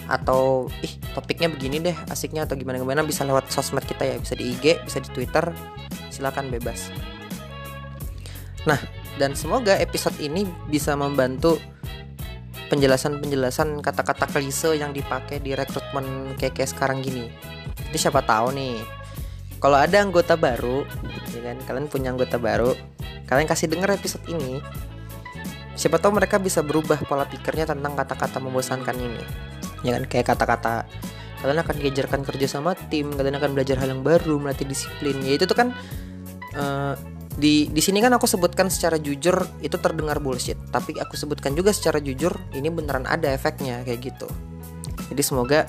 atau 0.09 0.67
ih 0.81 0.97
topiknya 1.13 1.47
begini 1.53 1.77
deh 1.79 1.95
asiknya 2.09 2.49
atau 2.49 2.57
gimana 2.57 2.81
gimana 2.81 3.05
bisa 3.05 3.21
lewat 3.23 3.53
sosmed 3.53 3.85
kita 3.85 4.09
ya 4.09 4.15
bisa 4.17 4.33
di 4.33 4.57
IG 4.57 4.81
bisa 4.83 4.97
di 4.97 5.09
Twitter. 5.13 5.53
Silakan 6.09 6.49
bebas. 6.49 6.89
Nah 8.65 8.81
dan 9.21 9.37
semoga 9.37 9.77
episode 9.77 10.17
ini 10.17 10.49
bisa 10.67 10.97
membantu 10.97 11.61
penjelasan-penjelasan 12.69 13.81
kata-kata 13.81 14.29
klise 14.29 14.77
yang 14.77 14.93
dipakai 14.93 15.41
di 15.41 15.57
rekrutmen 15.57 16.37
kayak, 16.37 16.69
sekarang 16.69 17.01
gini. 17.01 17.29
Jadi 17.89 17.97
siapa 17.97 18.21
tahu 18.21 18.53
nih 18.53 18.77
kalau 19.59 19.75
ada 19.75 19.99
anggota 19.99 20.39
baru 20.39 20.87
ya 21.35 21.51
kan 21.51 21.57
kalian 21.67 21.87
punya 21.91 22.09
anggota 22.15 22.39
baru 22.39 22.73
kalian 23.27 23.45
kasih 23.45 23.67
denger 23.67 23.99
episode 23.99 24.23
ini 24.31 24.63
siapa 25.75 25.99
tahu 25.99 26.15
mereka 26.15 26.39
bisa 26.39 26.63
berubah 26.63 26.99
pola 27.05 27.27
pikirnya 27.27 27.67
tentang 27.67 27.93
kata-kata 27.95 28.39
membosankan 28.39 28.95
ini 28.95 29.23
ya 29.85 29.95
kan 29.95 30.03
kayak 30.07 30.25
kata-kata 30.35 30.87
kalian 31.39 31.59
akan 31.63 31.75
diajarkan 31.79 32.21
kerja 32.27 32.47
sama 32.51 32.75
tim 32.91 33.15
kalian 33.15 33.39
akan 33.39 33.55
belajar 33.55 33.79
hal 33.79 33.95
yang 33.95 34.03
baru 34.03 34.39
melatih 34.39 34.67
disiplin. 34.67 35.15
Ya 35.23 35.39
itu 35.39 35.47
tuh 35.47 35.55
kan 35.55 35.71
uh, 36.59 36.93
di 37.39 37.71
di 37.71 37.79
sini 37.79 38.03
kan 38.03 38.11
aku 38.11 38.27
sebutkan 38.27 38.67
secara 38.67 38.99
jujur 38.99 39.47
itu 39.63 39.75
terdengar 39.79 40.19
bullshit. 40.19 40.59
Tapi 40.69 40.99
aku 40.99 41.15
sebutkan 41.15 41.55
juga 41.55 41.71
secara 41.71 42.03
jujur 42.03 42.35
ini 42.51 42.67
beneran 42.67 43.07
ada 43.07 43.31
efeknya 43.31 43.87
kayak 43.87 44.11
gitu. 44.11 44.27
Jadi 45.07 45.21
semoga 45.23 45.63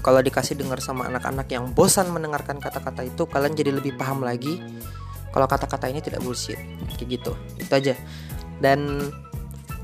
kalau 0.00 0.24
dikasih 0.24 0.58
dengar 0.58 0.80
sama 0.82 1.06
anak-anak 1.06 1.46
yang 1.52 1.70
bosan 1.70 2.10
mendengarkan 2.10 2.58
kata-kata 2.58 3.06
itu 3.06 3.28
kalian 3.28 3.54
jadi 3.54 3.70
lebih 3.76 3.94
paham 3.94 4.24
lagi 4.24 4.58
kalau 5.30 5.44
kata-kata 5.44 5.92
ini 5.92 6.00
tidak 6.00 6.24
bullshit. 6.24 6.56
Kayak 6.96 7.20
gitu. 7.20 7.32
Itu 7.60 7.72
aja. 7.76 7.94
Dan 8.56 9.04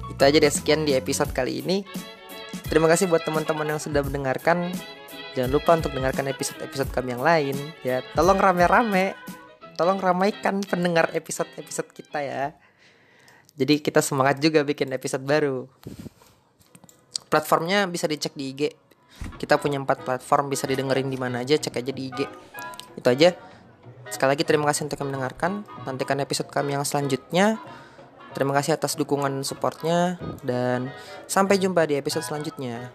itu 0.09 0.23
aja 0.25 0.37
deh 0.41 0.53
sekian 0.53 0.89
di 0.89 0.97
episode 0.97 1.31
kali 1.37 1.61
ini 1.61 1.85
terima 2.69 2.87
kasih 2.91 3.07
buat 3.07 3.23
teman-teman 3.23 3.77
yang 3.77 3.81
sudah 3.81 4.03
mendengarkan 4.03 4.71
jangan 5.35 5.51
lupa 5.51 5.71
untuk 5.79 5.95
dengarkan 5.95 6.27
episode-episode 6.31 6.91
kami 6.91 7.15
yang 7.15 7.23
lain 7.23 7.57
ya 7.87 8.03
tolong 8.15 8.39
rame-rame 8.39 9.15
tolong 9.79 10.03
ramaikan 10.03 10.61
pendengar 10.65 11.11
episode-episode 11.15 11.91
kita 11.95 12.19
ya 12.23 12.45
jadi 13.55 13.83
kita 13.83 14.01
semangat 14.03 14.39
juga 14.43 14.63
bikin 14.67 14.91
episode 14.91 15.23
baru 15.23 15.71
platformnya 17.31 17.87
bisa 17.87 18.11
dicek 18.11 18.35
di 18.35 18.45
IG 18.55 18.63
kita 19.37 19.61
punya 19.61 19.81
empat 19.81 20.05
platform 20.05 20.53
bisa 20.53 20.65
didengerin 20.65 21.09
di 21.09 21.19
mana 21.21 21.45
aja, 21.45 21.57
cek 21.57 21.81
aja 21.81 21.93
di 21.93 22.03
IG. 22.09 22.21
Itu 22.97 23.09
aja. 23.09 23.37
Sekali 24.11 24.35
lagi 24.37 24.45
terima 24.45 24.67
kasih 24.69 24.89
untuk 24.89 25.01
yang 25.01 25.13
mendengarkan. 25.13 25.65
Nantikan 25.85 26.19
episode 26.25 26.49
kami 26.49 26.75
yang 26.77 26.85
selanjutnya. 26.85 27.61
Terima 28.31 28.55
kasih 28.55 28.79
atas 28.79 28.95
dukungan 28.95 29.43
supportnya 29.43 30.19
dan 30.47 30.91
sampai 31.27 31.59
jumpa 31.59 31.87
di 31.87 31.99
episode 31.99 32.27
selanjutnya. 32.27 32.91